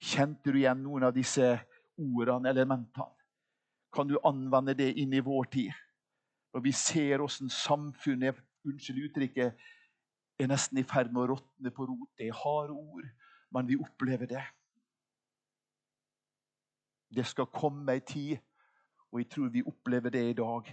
Kjente 0.02 0.50
du 0.52 0.58
igjen 0.58 0.82
noen 0.82 1.06
av 1.08 1.14
disse 1.16 1.54
ordene, 2.00 2.50
elementene? 2.50 3.12
Kan 3.92 4.08
du 4.08 4.16
anvende 4.24 4.74
det 4.74 4.94
inn 5.00 5.12
i 5.12 5.20
vår 5.20 5.50
tid? 5.52 5.72
Når 6.52 6.64
vi 6.64 6.72
ser 6.76 7.20
åssen 7.24 7.52
samfunnet 7.52 8.40
unnskyld 8.66 9.04
uttrykket, 9.06 9.58
er 10.38 10.50
nesten 10.50 10.80
i 10.80 10.86
ferd 10.88 11.12
med 11.12 11.24
å 11.24 11.34
råtne 11.34 11.72
på 11.74 11.86
rot. 11.86 12.10
Det 12.18 12.28
er 12.28 12.38
harde 12.42 12.74
ord, 12.74 13.08
men 13.52 13.68
vi 13.68 13.78
opplever 13.80 14.30
det. 14.30 14.44
Det 17.12 17.26
skal 17.28 17.50
komme 17.52 17.92
ei 17.92 18.00
tid, 18.00 18.38
og 19.12 19.20
jeg 19.20 19.28
tror 19.30 19.50
vi 19.52 19.64
opplever 19.66 20.14
det 20.14 20.22
i 20.30 20.36
dag. 20.38 20.70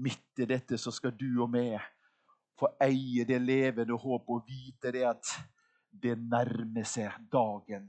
Midt 0.00 0.40
i 0.40 0.48
dette 0.48 0.78
så 0.80 0.90
skal 0.94 1.12
du 1.18 1.42
og 1.42 1.50
meg 1.52 1.76
få 2.58 2.70
eie 2.80 3.26
det 3.28 3.40
levende 3.42 3.96
håp 3.98 4.30
og 4.30 4.46
vite 4.48 4.92
det 4.94 5.02
at 5.08 5.34
det 6.02 6.14
nærmer 6.16 6.86
seg 6.88 7.12
dagen 7.32 7.88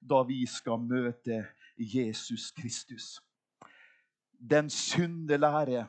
da 0.00 0.22
vi 0.26 0.40
skal 0.50 0.80
møte 0.82 1.42
Jesus 1.78 2.50
Kristus. 2.56 3.20
Den 4.32 4.70
sunne 4.70 5.36
lære, 5.38 5.86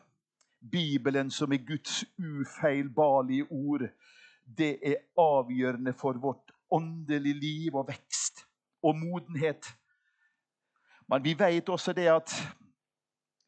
Bibelen 0.72 1.32
som 1.32 1.52
er 1.52 1.66
Guds 1.68 2.04
ufeilbarlige 2.18 3.48
ord, 3.52 3.88
det 4.58 4.80
er 4.84 5.04
avgjørende 5.20 5.94
for 5.94 6.20
vårt 6.20 6.52
åndelige 6.72 7.40
liv 7.40 7.76
og 7.76 7.88
vekst 7.88 8.46
og 8.84 8.98
modenhet. 8.98 9.66
Men 11.08 11.24
vi 11.24 11.36
vet 11.40 11.70
også 11.70 11.94
det 11.94 12.10
at 12.12 12.34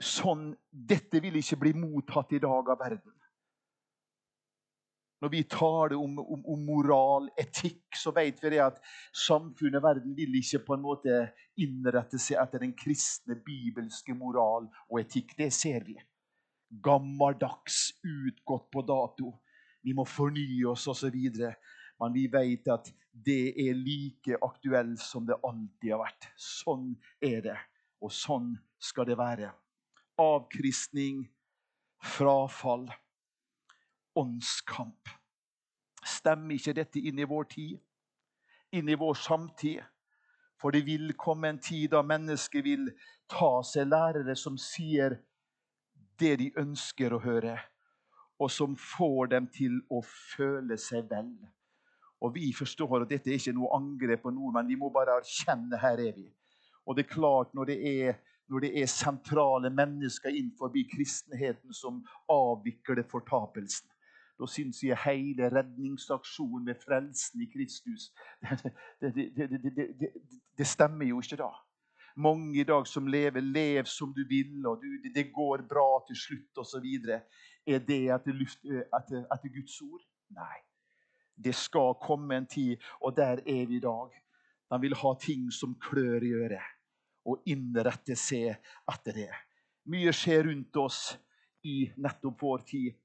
sånn, 0.03 0.49
dette 0.71 1.21
vil 1.23 1.37
ikke 1.39 1.59
bli 1.59 1.73
mottatt 1.77 2.35
i 2.35 2.41
dag 2.43 2.71
av 2.71 2.79
verden. 2.79 3.13
Når 5.23 5.31
vi 5.31 5.43
taler 5.49 5.95
om, 5.97 6.17
om, 6.19 6.41
om 6.53 6.65
moral, 6.67 7.29
etikk, 7.39 7.95
så 7.97 8.11
vet 8.13 8.41
vi 8.43 8.51
det 8.53 8.59
at 8.61 8.81
samfunnet 9.15 9.79
og 9.79 9.85
verden 9.87 10.17
vil 10.17 10.35
ikke 10.37 10.61
på 10.67 10.75
en 10.75 10.83
måte 10.83 11.21
innrette 11.63 12.19
seg 12.21 12.37
etter 12.43 12.61
den 12.61 12.75
kristne, 12.77 13.39
bibelske 13.45 14.13
moral 14.13 14.67
og 14.91 14.99
etikk. 15.01 15.33
Det 15.39 15.47
ser 15.55 15.87
vi. 15.87 15.95
Gammeldags, 16.69 17.93
utgått 18.03 18.69
på 18.71 18.81
dato. 18.81 19.33
Vi 19.85 19.93
må 19.93 20.05
fornye 20.05 20.65
oss 20.71 20.87
osv. 20.91 21.15
Men 21.99 22.13
vi 22.15 22.25
vet 22.31 22.67
at 22.73 22.91
det 23.25 23.53
er 23.67 23.77
like 23.77 24.39
aktuelt 24.43 24.99
som 24.99 25.27
det 25.27 25.37
alltid 25.43 25.93
har 25.93 26.03
vært. 26.03 26.29
Sånn 26.35 26.91
er 27.23 27.41
det, 27.45 27.57
og 28.03 28.11
sånn 28.11 28.51
skal 28.81 29.07
det 29.07 29.17
være. 29.19 29.53
Avkristning, 30.19 31.23
frafall 32.03 32.89
åndskamp. 34.15 35.09
Stemmer 36.05 36.55
ikke 36.55 36.75
dette 36.77 37.01
inn 37.01 37.19
i 37.19 37.27
vår 37.27 37.47
tid, 37.51 37.77
inn 38.75 38.89
i 38.89 38.97
vår 38.99 39.17
samtid? 39.19 39.83
For 40.61 40.71
det 40.71 40.85
vil 40.87 41.11
komme 41.19 41.51
en 41.51 41.59
tid 41.61 41.91
da 41.91 42.01
mennesket 42.05 42.63
vil 42.65 42.87
ta 43.31 43.59
seg 43.67 43.89
lærere 43.91 44.37
som 44.39 44.55
sier 44.61 45.17
det 46.19 46.35
de 46.41 46.51
ønsker 46.61 47.13
å 47.13 47.21
høre, 47.23 47.57
og 48.39 48.51
som 48.51 48.75
får 48.75 49.31
dem 49.35 49.47
til 49.51 49.79
å 49.89 50.01
føle 50.05 50.77
seg 50.81 51.07
vel. 51.09 51.31
Og 52.23 52.33
Vi 52.35 52.51
forstår 52.53 53.01
at 53.03 53.09
dette 53.09 53.29
er 53.29 53.39
ikke 53.39 53.55
noe 53.55 53.75
angrep 53.75 54.23
på 54.23 54.31
noe, 54.33 54.51
men 54.55 54.67
vi 54.67 54.77
må 54.79 54.89
bare 54.89 55.19
erkjenne 55.19 55.77
her 55.79 55.99
er 55.99 56.15
vi. 56.15 56.29
Og 56.85 56.95
det 56.95 57.05
er 57.05 57.13
klart 57.13 57.53
Når 57.53 57.65
det 57.65 57.77
er, 57.89 58.15
når 58.47 58.59
det 58.59 58.71
er 58.81 58.85
sentrale 58.85 59.69
mennesker 59.69 60.29
innenfor 60.29 60.73
kristenheten 60.91 61.73
som 61.73 62.03
avvikler 62.29 63.03
fortapelsen, 63.09 63.89
da 64.39 64.47
syns 64.51 64.83
jeg 64.83 64.97
hele 65.05 65.49
redningsaksjonen 65.49 66.67
ved 66.67 66.81
frelsen 66.83 67.41
i 67.41 67.47
Kristus 67.53 68.11
det, 69.01 69.13
det, 69.15 69.49
det, 69.63 70.09
det, 70.57 70.67
stemmer 70.67 71.07
jo 71.07 71.21
ikke 71.23 71.39
da. 71.39 71.51
Mange 72.15 72.61
i 72.61 72.63
dag 72.63 72.87
som 72.87 73.07
lever, 73.07 73.41
lev 73.41 73.87
som 73.91 74.13
du 74.15 74.21
vil, 74.27 74.61
og 74.67 74.79
du, 74.81 75.09
det, 75.13 75.31
går 75.35 75.65
bra 75.67 75.99
til 76.07 76.15
slutt 76.15 76.61
osv. 76.63 76.85
Er 77.65 77.81
det 77.83 78.03
etter, 78.15 78.43
etter, 78.85 79.25
etter 79.35 79.51
Guds 79.51 79.81
ord? 79.83 80.05
Nei. 80.35 80.61
Det 81.35 81.51
skal 81.55 81.97
komme 81.99 82.37
en 82.37 82.47
tid, 82.47 82.79
og 83.01 83.17
der 83.17 83.41
er 83.43 83.65
vi 83.67 83.81
i 83.81 83.83
dag. 83.83 84.13
De 84.71 84.79
vil 84.81 84.95
ha 84.95 85.11
ting 85.19 85.49
som 85.51 85.75
klør 85.75 86.23
i 86.23 86.31
øret, 86.39 86.71
og 87.27 87.43
innrette 87.51 88.15
seg 88.15 88.55
etter 88.91 89.19
det. 89.19 89.33
Mye 89.91 90.13
skjer 90.15 90.47
rundt 90.47 90.79
oss 90.81 91.01
i 91.67 91.83
nettopp 91.99 92.41
vår 92.41 92.63
tid. 92.69 92.95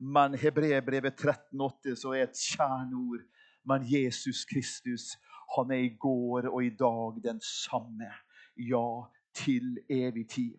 Men 0.00 0.34
Hebreerbrevet 0.40 1.20
13,8 1.20 1.94
så 2.00 2.14
er 2.16 2.24
et 2.24 2.40
kjerneord. 2.40 3.26
Men 3.68 3.84
Jesus 3.84 4.46
Kristus, 4.48 5.12
han 5.56 5.70
er 5.74 5.84
i 5.84 5.92
går 6.00 6.48
og 6.48 6.64
i 6.64 6.72
dag 6.72 7.20
den 7.22 7.40
samme. 7.44 8.08
Ja, 8.56 9.06
til 9.34 9.78
evig 9.88 10.28
tid. 10.28 10.58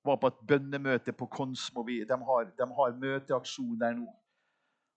Jeg 0.00 0.08
var 0.08 0.16
på 0.16 0.30
et 0.32 0.40
bønnemøte 0.48 1.12
på 1.12 1.26
Konsmo. 1.26 1.82
De 1.82 2.04
har, 2.08 2.52
de 2.58 2.66
har 2.76 2.96
møteaksjon 2.96 3.78
der 3.80 3.98
nå. 3.98 4.08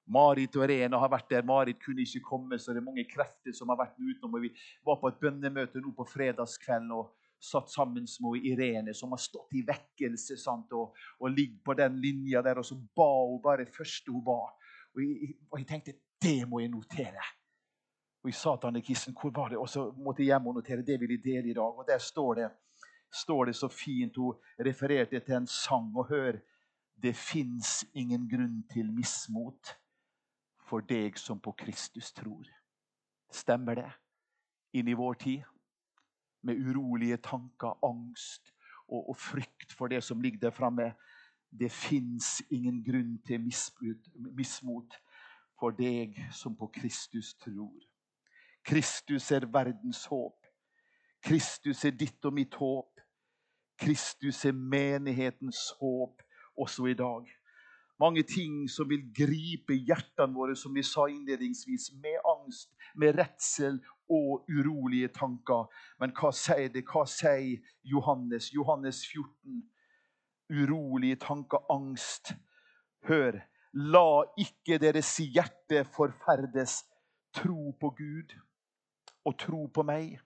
Marit 0.05 0.55
og 0.59 0.67
Rena 0.67 0.99
har 0.99 1.11
vært 1.11 1.29
der. 1.31 1.43
Marit 1.47 1.79
kunne 1.83 2.03
ikke 2.03 2.23
komme, 2.27 2.59
så 2.59 2.71
det 2.71 2.81
er 2.81 2.87
mange 2.87 3.05
krefter 3.07 3.55
som 3.55 3.71
har 3.71 3.79
vært 3.79 3.99
utenom. 3.99 4.41
Vi 4.43 4.51
var 4.85 4.99
på 4.99 5.11
et 5.11 5.19
bønnemøte 5.19 5.83
nå 5.83 5.91
på 5.95 6.07
fredagskvelden. 6.07 6.91
og 6.91 7.13
satt 7.43 7.69
sammen 7.71 8.07
med 8.19 8.45
Irene, 8.45 8.93
som 8.93 9.11
har 9.11 9.19
stått 9.19 9.51
i 9.57 9.63
vekkelse 9.67 10.37
sant? 10.39 10.71
Og, 10.71 10.95
og 11.19 11.31
ligger 11.31 11.59
på 11.65 11.75
den 11.75 11.99
linja 12.01 12.41
der. 12.41 12.61
Og 12.61 12.65
så 12.65 12.77
ba 12.95 13.09
hun 13.27 13.41
bare 13.43 13.67
første 13.67 14.11
hun 14.11 14.23
ba. 14.23 14.39
Og 14.95 15.01
jeg, 15.03 15.33
og 15.51 15.59
jeg, 15.59 15.67
tenkte 15.67 15.97
det 16.23 16.47
må 16.47 16.61
jeg 16.63 16.71
notere. 16.71 17.25
Og 18.23 18.31
jeg 18.31 18.39
sa 18.39 18.55
til 18.55 18.67
Anne 18.67 18.81
Kissen 18.81 19.15
hvor 19.19 19.31
var 19.35 19.49
det? 19.49 19.57
Og 19.57 19.69
så 19.69 19.89
måtte 19.97 20.23
jeg 20.23 20.31
hjem 20.31 20.47
og 20.47 20.55
notere. 20.55 20.85
Det 20.85 20.99
vil 20.99 21.11
jeg 21.17 21.23
dele 21.23 21.51
i 21.51 21.53
dag. 21.53 21.79
Og 21.79 21.85
der 21.87 21.97
står 21.97 22.33
det, 22.33 22.49
står 23.11 23.45
det 23.45 23.55
så 23.55 23.67
fint. 23.67 24.15
Hun 24.17 24.35
refererte 24.59 25.19
til 25.19 25.35
en 25.35 25.47
sang. 25.47 25.91
Og 25.97 26.07
hør 26.07 26.39
Det 27.03 27.15
fins 27.15 27.85
ingen 27.93 28.29
grunn 28.29 28.63
til 28.71 28.91
mismot 28.93 29.73
for 30.63 30.79
deg 30.79 31.17
som 31.19 31.39
på 31.39 31.51
Kristus 31.51 32.13
tror. 32.13 32.45
Stemmer 33.31 33.75
det 33.75 33.89
inn 34.73 34.87
i 34.87 34.93
vår 34.93 35.13
tid? 35.13 35.41
med 36.43 36.55
urolige 36.55 37.17
tanker, 37.17 37.85
angst 37.85 38.53
og, 38.87 39.09
og 39.09 39.17
frykt 39.17 39.73
for 39.77 39.87
det 39.87 40.03
som 40.03 40.21
ligger 40.21 40.39
der 40.39 40.51
framme. 40.51 40.93
Det 41.59 41.71
fins 41.71 42.41
ingen 42.51 42.83
grunn 42.83 43.17
til 43.27 43.41
mismot 44.35 44.97
for 45.59 45.75
deg 45.77 46.17
som 46.33 46.55
på 46.57 46.67
Kristus 46.73 47.33
tror. 47.39 47.92
Kristus 48.63 49.31
er 49.31 49.45
verdens 49.51 50.05
håp. 50.05 50.39
Kristus 51.23 51.83
er 51.85 51.95
ditt 51.99 52.25
og 52.25 52.33
mitt 52.35 52.55
håp. 52.55 53.01
Kristus 53.79 54.45
er 54.45 54.55
menighetens 54.55 55.71
håp 55.79 56.21
også 56.59 56.87
i 56.91 56.93
dag. 56.93 57.27
Mange 57.99 58.23
ting 58.23 58.63
som 58.71 58.89
vil 58.89 59.03
gripe 59.15 59.75
hjertene 59.75 60.35
våre, 60.35 60.55
som 60.55 60.73
vi 60.75 60.83
sa 60.83 61.05
innledningsvis, 61.11 61.91
med 62.03 62.17
angst, 62.27 62.71
med 62.95 63.19
redsel 63.19 63.77
og 64.09 64.47
urolige 64.49 65.11
tanker. 65.15 65.67
Men 65.99 66.15
hva 66.17 66.31
sier 66.35 66.71
det? 66.73 66.85
Hva 66.89 67.05
sier 67.07 67.59
Johannes? 67.83 68.49
Johannes 68.55 69.03
14. 69.11 69.61
Urolige 70.53 71.19
tanker, 71.21 71.63
angst. 71.71 72.33
Hør, 73.07 73.39
la 73.73 74.07
ikke 74.39 74.79
deres 74.81 75.15
hjerte 75.19 75.85
forferdes. 75.95 76.81
Tro 77.33 77.71
på 77.79 77.89
Gud 77.97 78.35
og 79.25 79.37
tro 79.39 79.65
på 79.73 79.85
meg. 79.87 80.19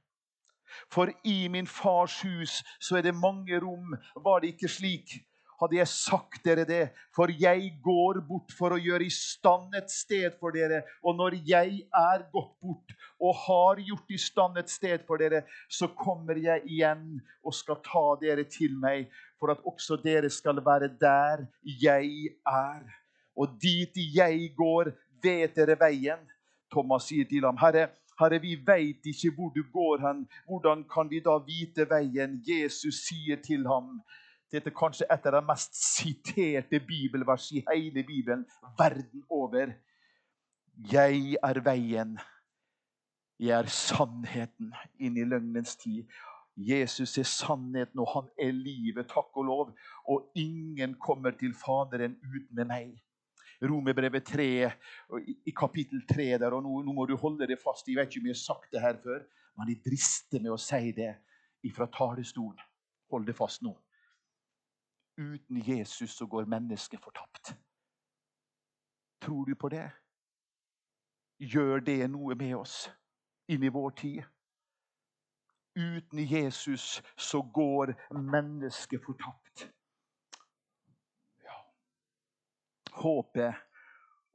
For 0.92 1.12
i 1.24 1.48
min 1.48 1.68
fars 1.68 2.20
hus 2.26 2.60
så 2.84 3.00
er 3.00 3.08
det 3.08 3.16
mange 3.16 3.60
rom. 3.64 3.96
Var 4.16 4.44
det 4.44 4.56
ikke 4.56 4.72
slik? 4.72 5.20
hadde 5.58 5.78
jeg 5.80 5.90
sagt 5.90 6.44
dere 6.46 6.66
det, 6.70 6.84
for 7.16 7.32
jeg 7.34 7.72
går 7.84 8.20
bort 8.28 8.54
for 8.54 8.76
å 8.76 8.80
gjøre 8.82 9.08
i 9.08 9.14
stand 9.14 9.74
et 9.78 9.90
sted 9.90 10.36
for 10.40 10.54
dere. 10.54 10.84
Og 11.02 11.18
når 11.18 11.40
jeg 11.50 11.80
er 11.98 12.26
gått 12.34 12.54
bort 12.62 12.94
og 13.18 13.40
har 13.48 13.82
gjort 13.82 14.14
i 14.14 14.20
stand 14.22 14.60
et 14.62 14.70
sted 14.70 15.06
for 15.08 15.22
dere, 15.22 15.44
så 15.70 15.90
kommer 15.98 16.38
jeg 16.42 16.62
igjen 16.70 17.18
og 17.42 17.58
skal 17.58 17.82
ta 17.86 18.06
dere 18.22 18.46
til 18.52 18.78
meg, 18.78 19.10
for 19.42 19.54
at 19.54 19.66
også 19.66 19.98
dere 20.04 20.30
skal 20.34 20.62
være 20.66 20.92
der 21.02 21.48
jeg 21.66 22.38
er. 22.46 22.86
Og 23.38 23.58
dit 23.62 23.98
jeg 24.14 24.52
går, 24.58 24.94
vet 25.24 25.58
dere 25.58 25.78
veien. 25.80 26.22
Thomas 26.74 27.08
sier 27.10 27.26
til 27.30 27.46
ham, 27.48 27.58
Herre, 27.58 27.90
Herre, 28.20 28.40
vi 28.42 28.56
veit 28.68 29.06
ikke 29.06 29.32
hvor 29.36 29.52
du 29.56 29.64
går 29.74 30.02
hen. 30.08 30.24
Hvordan 30.48 30.84
kan 30.90 31.10
vi 31.10 31.20
da 31.26 31.38
vite 31.46 31.86
veien? 31.90 32.40
Jesus 32.48 33.04
sier 33.06 33.42
til 33.46 33.68
ham, 33.70 34.00
dette 34.52 34.72
er 34.72 34.78
kanskje 34.80 35.06
et 35.12 35.28
av 35.28 35.36
de 35.38 35.44
mest 35.46 35.76
siterte 35.76 36.80
bibelvers 36.88 37.50
i 37.52 37.64
hele 37.68 38.04
Bibelen 38.08 38.46
verden 38.80 39.26
over. 39.30 39.76
Jeg 40.92 41.36
er 41.44 41.62
veien. 41.66 42.18
Jeg 43.40 43.60
er 43.60 43.70
sannheten 43.70 44.72
inn 44.98 45.18
i 45.18 45.26
løgnens 45.28 45.76
tid. 45.78 46.08
Jesus 46.58 47.18
er 47.22 47.28
sannheten, 47.30 48.00
og 48.02 48.08
han 48.16 48.30
er 48.42 48.56
livet, 48.56 49.06
takk 49.12 49.36
og 49.38 49.46
lov. 49.46 49.74
Og 50.10 50.32
ingen 50.36 50.96
kommer 50.98 51.36
til 51.38 51.54
Faderen 51.54 52.18
uten 52.24 52.56
med 52.56 52.66
meg. 52.72 52.96
Romerbrevet 53.62 54.26
3, 54.26 54.72
i 55.46 55.54
kapittel 55.58 56.04
3 56.10 56.28
der, 56.38 56.54
og 56.54 56.64
nå, 56.64 56.82
nå, 56.86 56.94
må 56.94 57.06
du 57.10 57.16
holde 57.18 57.48
det 57.50 57.58
fast. 57.62 57.88
Jeg 57.88 57.98
vet 57.98 58.12
ikke 58.12 58.22
om 58.22 58.30
jeg 58.30 58.38
har 58.38 58.44
sagt 58.44 58.72
det 58.74 58.82
her 58.82 59.00
før, 59.04 59.24
men 59.58 59.72
jeg 59.74 59.82
drister 59.86 60.44
med 60.44 60.54
å 60.54 60.62
si 60.62 60.92
det 60.98 61.16
fra 61.76 61.88
talerstolen. 61.92 62.62
Hold 63.12 63.26
det 63.28 63.36
fast 63.36 63.64
nå. 63.66 63.74
Uten 65.18 65.62
Jesus 65.66 66.12
så 66.12 66.28
går 66.30 66.46
mennesket 66.46 67.02
fortapt. 67.02 67.56
Tror 69.22 69.46
du 69.46 69.56
på 69.56 69.70
det? 69.70 69.90
Gjør 71.40 71.80
det 71.80 72.10
noe 72.10 72.36
med 72.36 72.56
oss 72.58 72.88
inn 73.50 73.64
i 73.64 73.72
vår 73.74 73.90
tid? 73.98 74.22
Uten 75.78 76.20
Jesus 76.20 77.02
så 77.18 77.42
går 77.42 77.94
mennesket 78.14 79.02
fortapt. 79.06 79.68
Ja. 81.46 81.58
Håpet 82.98 83.64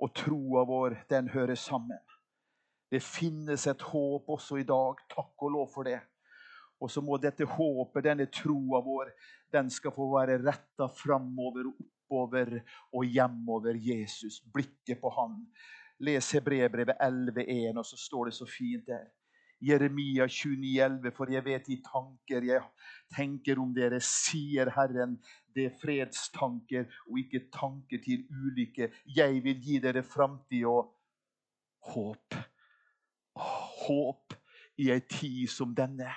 og 0.02 0.14
troa 0.16 0.64
vår, 0.66 0.96
den 1.10 1.28
hører 1.32 1.58
sammen. 1.58 2.00
Det 2.92 3.00
finnes 3.02 3.66
et 3.66 3.82
håp 3.88 4.28
også 4.34 4.58
i 4.60 4.66
dag. 4.68 4.98
Takk 5.10 5.46
og 5.46 5.54
lov 5.54 5.68
for 5.72 5.88
det. 5.88 6.00
Og 6.82 6.90
så 6.90 7.00
må 7.04 7.16
dette 7.22 7.46
håpet, 7.46 8.04
denne 8.04 8.26
troa 8.26 8.82
vår, 8.82 9.12
den 9.54 9.70
skal 9.70 9.94
få 9.94 10.08
være 10.16 10.40
retta 10.42 10.88
framover 10.90 11.70
oppover 11.70 12.58
og 12.92 13.04
hjemover 13.04 13.78
Jesus. 13.78 14.40
Blikket 14.52 15.00
på 15.00 15.12
Han. 15.16 15.38
Les 16.02 16.32
Hebrebrevet 16.34 16.98
11,1, 17.00 17.78
og 17.78 17.86
så 17.86 17.96
står 17.96 18.24
det 18.24 18.34
så 18.34 18.46
fint 18.46 18.86
der. 18.86 19.06
Jeremia 19.62 20.26
29,11, 20.26 21.12
for 21.14 21.30
jeg 21.30 21.44
vet 21.46 21.68
de 21.68 21.78
tanker 21.86 22.46
jeg 22.48 22.62
tenker 23.14 23.60
om 23.62 23.70
dere, 23.74 24.00
sier 24.02 24.72
Herren. 24.74 25.18
Det 25.54 25.68
er 25.68 25.78
fredstanker 25.78 26.88
og 27.06 27.20
ikke 27.20 27.46
tanker 27.52 28.02
til 28.02 28.24
ulykke. 28.30 28.90
Jeg 29.16 29.42
vil 29.44 29.62
gi 29.62 29.78
dere 29.84 30.02
framtid 30.02 30.66
og 30.66 30.90
håp. 31.92 32.36
Håp 33.86 34.36
i 34.82 34.90
ei 34.90 35.00
tid 35.08 35.46
som 35.52 35.74
denne. 35.76 36.10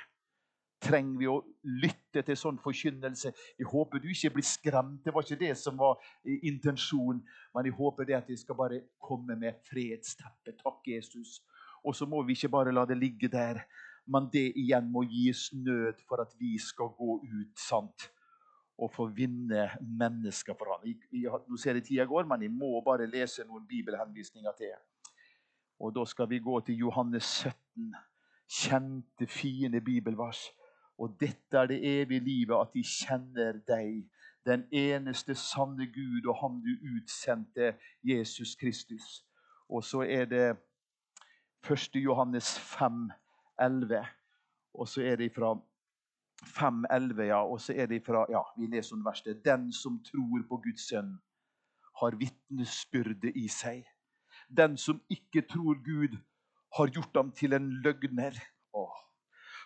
Trenger 0.86 1.18
vi 1.18 1.28
å 1.30 1.40
lytte 1.82 2.22
til 2.26 2.38
sånn 2.38 2.58
forkynnelse? 2.62 3.32
Jeg 3.58 3.68
håper 3.72 4.02
du 4.02 4.10
ikke 4.12 4.36
blir 4.36 4.46
skremt. 4.46 5.02
Det 5.06 5.14
var 5.14 5.26
ikke 5.26 5.42
det 5.42 5.56
som 5.58 5.78
var 5.80 6.02
intensjonen. 6.26 7.24
Men 7.56 7.70
jeg 7.70 7.78
håper 7.78 8.10
det 8.10 8.18
at 8.20 8.30
jeg 8.30 8.42
skal 8.42 8.60
bare 8.60 8.82
komme 9.02 9.38
med 9.40 9.62
fredsteppe. 9.66 10.54
Takk, 10.60 10.82
Jesus. 10.92 11.40
Og 11.86 11.95
så 11.95 12.08
må 12.10 12.24
vi 12.26 12.34
ikke 12.34 12.50
bare 12.50 12.74
la 12.74 12.86
det 12.89 12.98
ligge 12.98 13.30
der, 13.30 13.62
men 14.10 14.30
det 14.34 14.52
igjen 14.58 14.89
må 14.91 15.06
gis 15.10 15.52
nød 15.54 16.02
for 16.10 16.21
at 16.21 16.34
vi 16.39 16.58
skal 16.62 16.93
gå 16.98 17.19
ut 17.21 17.67
sant? 17.67 18.10
og 18.78 18.91
få 18.91 19.06
vinne 19.15 19.69
mennesker 19.80 20.56
for 20.60 20.74
ham. 20.74 20.84
nå 21.48 21.58
ser 21.58 21.80
jeg 21.80 21.84
tida 21.84 22.06
går, 22.06 22.26
men 22.28 22.41
jeg 22.41 22.52
må 22.52 22.82
bare 22.84 23.08
lese 23.08 23.45
noen 23.48 23.67
bibelhenvisninger 23.67 24.52
til. 24.58 24.74
Og 25.80 25.95
Da 25.95 26.06
skal 26.06 26.30
vi 26.30 26.39
gå 26.39 26.60
til 26.60 26.76
Johannes 26.76 27.24
17, 27.24 27.95
kjente, 28.48 29.28
fine 29.28 29.82
bibelvers. 29.82 30.52
Og 30.98 31.17
dette 31.19 31.58
er 31.58 31.67
det 31.67 31.80
evige 31.84 32.19
livet, 32.19 32.56
at 32.56 32.74
de 32.74 32.84
kjenner 32.84 33.60
deg, 33.67 34.10
den 34.45 34.67
eneste 34.71 35.36
sanne 35.36 35.88
Gud, 35.88 36.28
og 36.28 36.36
Han 36.41 36.62
du 36.62 36.74
utsendte, 36.95 37.76
Jesus 38.04 38.56
Kristus. 38.56 39.26
Og 39.69 39.84
så 39.84 40.02
er 40.02 40.26
det 40.26 40.58
1. 41.71 41.95
Johannes 41.95 42.60
5, 42.60 43.12
11. 43.62 44.06
Og 44.73 44.88
så 44.88 45.01
er 45.01 45.15
det 45.15 45.32
fra 45.34 45.56
5, 46.45 46.86
11, 46.91 47.23
ja. 47.23 47.41
Og 47.43 47.62
så 47.62 47.73
er 47.73 47.86
det 47.86 48.04
fra 48.06 48.25
ja, 48.30 48.41
vi 48.58 48.67
leser 48.69 48.95
om 48.95 49.06
verste. 49.06 49.34
Den 49.45 49.71
som 49.73 49.97
tror 50.04 50.45
på 50.49 50.62
Guds 50.65 50.89
sønn, 50.89 51.15
har 52.01 52.17
vitnesbyrde 52.19 53.32
i 53.39 53.47
seg. 53.47 53.86
Den 54.51 54.78
som 54.78 55.01
ikke 55.10 55.45
tror 55.47 55.80
Gud, 55.84 56.17
har 56.75 56.91
gjort 56.91 57.15
ham 57.15 57.32
til 57.32 57.54
en 57.56 57.69
løgner. 57.84 58.36
Åh. 58.75 58.95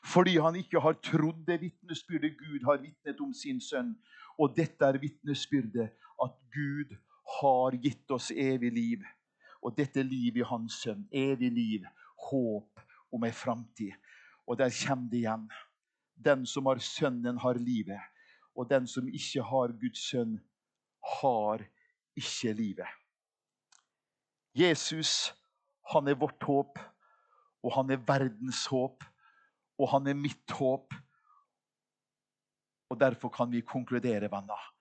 Fordi 0.05 0.37
han 0.37 0.55
ikke 0.55 0.79
har 0.79 0.99
trodd 1.03 1.45
det 1.47 1.61
vitnesbyrdet 1.61 2.37
Gud 2.37 2.65
har 2.65 2.77
vitnet 2.81 3.21
om 3.21 3.33
sin 3.33 3.61
sønn. 3.61 3.95
Og 4.37 4.53
dette 4.57 4.85
er 4.85 5.01
vitnesbyrdet 5.01 5.89
at 6.23 6.35
Gud 6.53 6.93
har 7.41 7.75
gitt 7.81 8.11
oss 8.11 8.29
evig 8.31 8.71
liv. 8.71 9.07
Og 9.61 9.75
dette 9.77 10.03
livet 10.03 10.43
i 10.43 10.47
Hans 10.47 10.81
sønn. 10.83 11.07
Evig 11.11 11.51
liv, 11.51 11.87
håp 12.29 12.79
om 13.11 13.25
ei 13.25 13.33
framtid. 13.35 13.95
Og 14.47 14.57
der 14.57 14.71
kommer 14.73 15.09
det 15.11 15.23
igjen. 15.23 15.49
Den 16.15 16.45
som 16.45 16.65
har 16.65 16.79
Sønnen, 16.83 17.37
har 17.37 17.59
livet. 17.59 17.99
Og 18.55 18.69
den 18.69 18.87
som 18.87 19.07
ikke 19.07 19.43
har 19.43 19.75
Guds 19.81 20.01
sønn, 20.09 20.39
har 21.21 21.63
ikke 22.17 22.53
livet. 22.53 22.87
Jesus, 24.55 25.33
han 25.93 26.07
er 26.07 26.17
vårt 26.19 26.43
håp, 26.43 26.79
og 27.63 27.75
han 27.75 27.91
er 27.91 28.01
verdens 28.07 28.65
håp, 28.71 29.03
og 29.79 29.91
han 29.93 30.07
er 30.07 30.17
mitt 30.17 30.51
håp. 30.51 30.93
Og 32.89 32.99
Derfor 32.99 33.29
kan 33.29 33.51
vi 33.51 33.61
konkludere, 33.61 34.31
venner. 34.31 34.73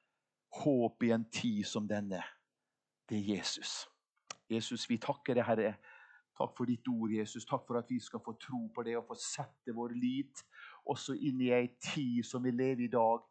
Håp 0.63 1.03
i 1.03 1.13
en 1.13 1.29
tid 1.31 1.65
som 1.65 1.87
denne, 1.89 2.23
det 3.09 3.19
er 3.19 3.37
Jesus. 3.37 3.85
Jesus, 4.49 4.89
vi 4.91 4.99
takker 4.99 5.37
deg, 5.37 5.45
Herre. 5.45 5.73
Takk 6.39 6.55
for 6.57 6.71
ditt 6.71 6.87
ord, 6.89 7.11
Jesus. 7.13 7.45
Takk 7.49 7.67
for 7.67 7.81
at 7.81 7.89
vi 7.91 7.99
skal 8.01 8.23
få 8.25 8.37
tro 8.41 8.61
på 8.75 8.85
det 8.87 8.95
og 8.97 9.09
få 9.09 9.17
sette 9.19 9.75
vår 9.75 9.97
lit 9.99 10.45
også 10.89 11.17
inn 11.29 11.41
i 11.43 11.51
ei 11.53 11.67
tid 11.83 12.23
som 12.27 12.45
vi 12.47 12.53
lever 12.55 12.87
i 12.87 12.93
dag, 12.93 13.25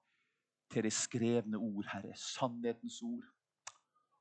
til 0.67 0.83
det 0.83 0.91
skrevne 0.91 1.57
ord, 1.57 1.87
Herre. 1.87 2.11
Sannhetens 2.19 2.99
ord. 3.07 3.23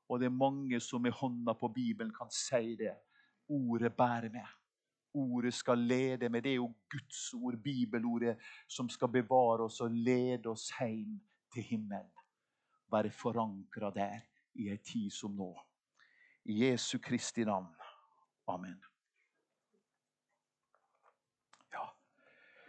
Og 0.09 0.21
det 0.23 0.29
er 0.29 0.39
mange 0.39 0.79
som 0.81 1.03
med 1.03 1.17
hånda 1.19 1.57
på 1.59 1.69
Bibelen 1.75 2.13
kan 2.15 2.31
si 2.31 2.77
det. 2.79 2.95
Ordet 3.51 3.91
bærer 3.99 4.31
med. 4.31 4.47
Ordet 5.19 5.55
skal 5.55 5.79
lede 5.79 6.29
med. 6.29 6.43
Det 6.43 6.53
er 6.53 6.61
jo 6.61 6.71
Guds 6.91 7.35
ord, 7.35 7.59
bibelordet, 7.65 8.37
som 8.69 8.89
skal 8.89 9.09
bevare 9.09 9.67
oss 9.67 9.81
og 9.81 9.91
lede 9.91 10.47
oss 10.47 10.71
hjem 10.79 11.19
til 11.53 11.63
himmelen. 11.63 12.15
Være 12.93 13.11
forankra 13.11 13.91
der 13.91 14.21
i 14.55 14.71
ei 14.71 14.79
tid 14.79 15.11
som 15.11 15.35
nå. 15.35 15.51
Jesu 16.49 16.99
Kristi 16.99 17.45
navn. 17.45 17.77
Amen. 18.47 18.81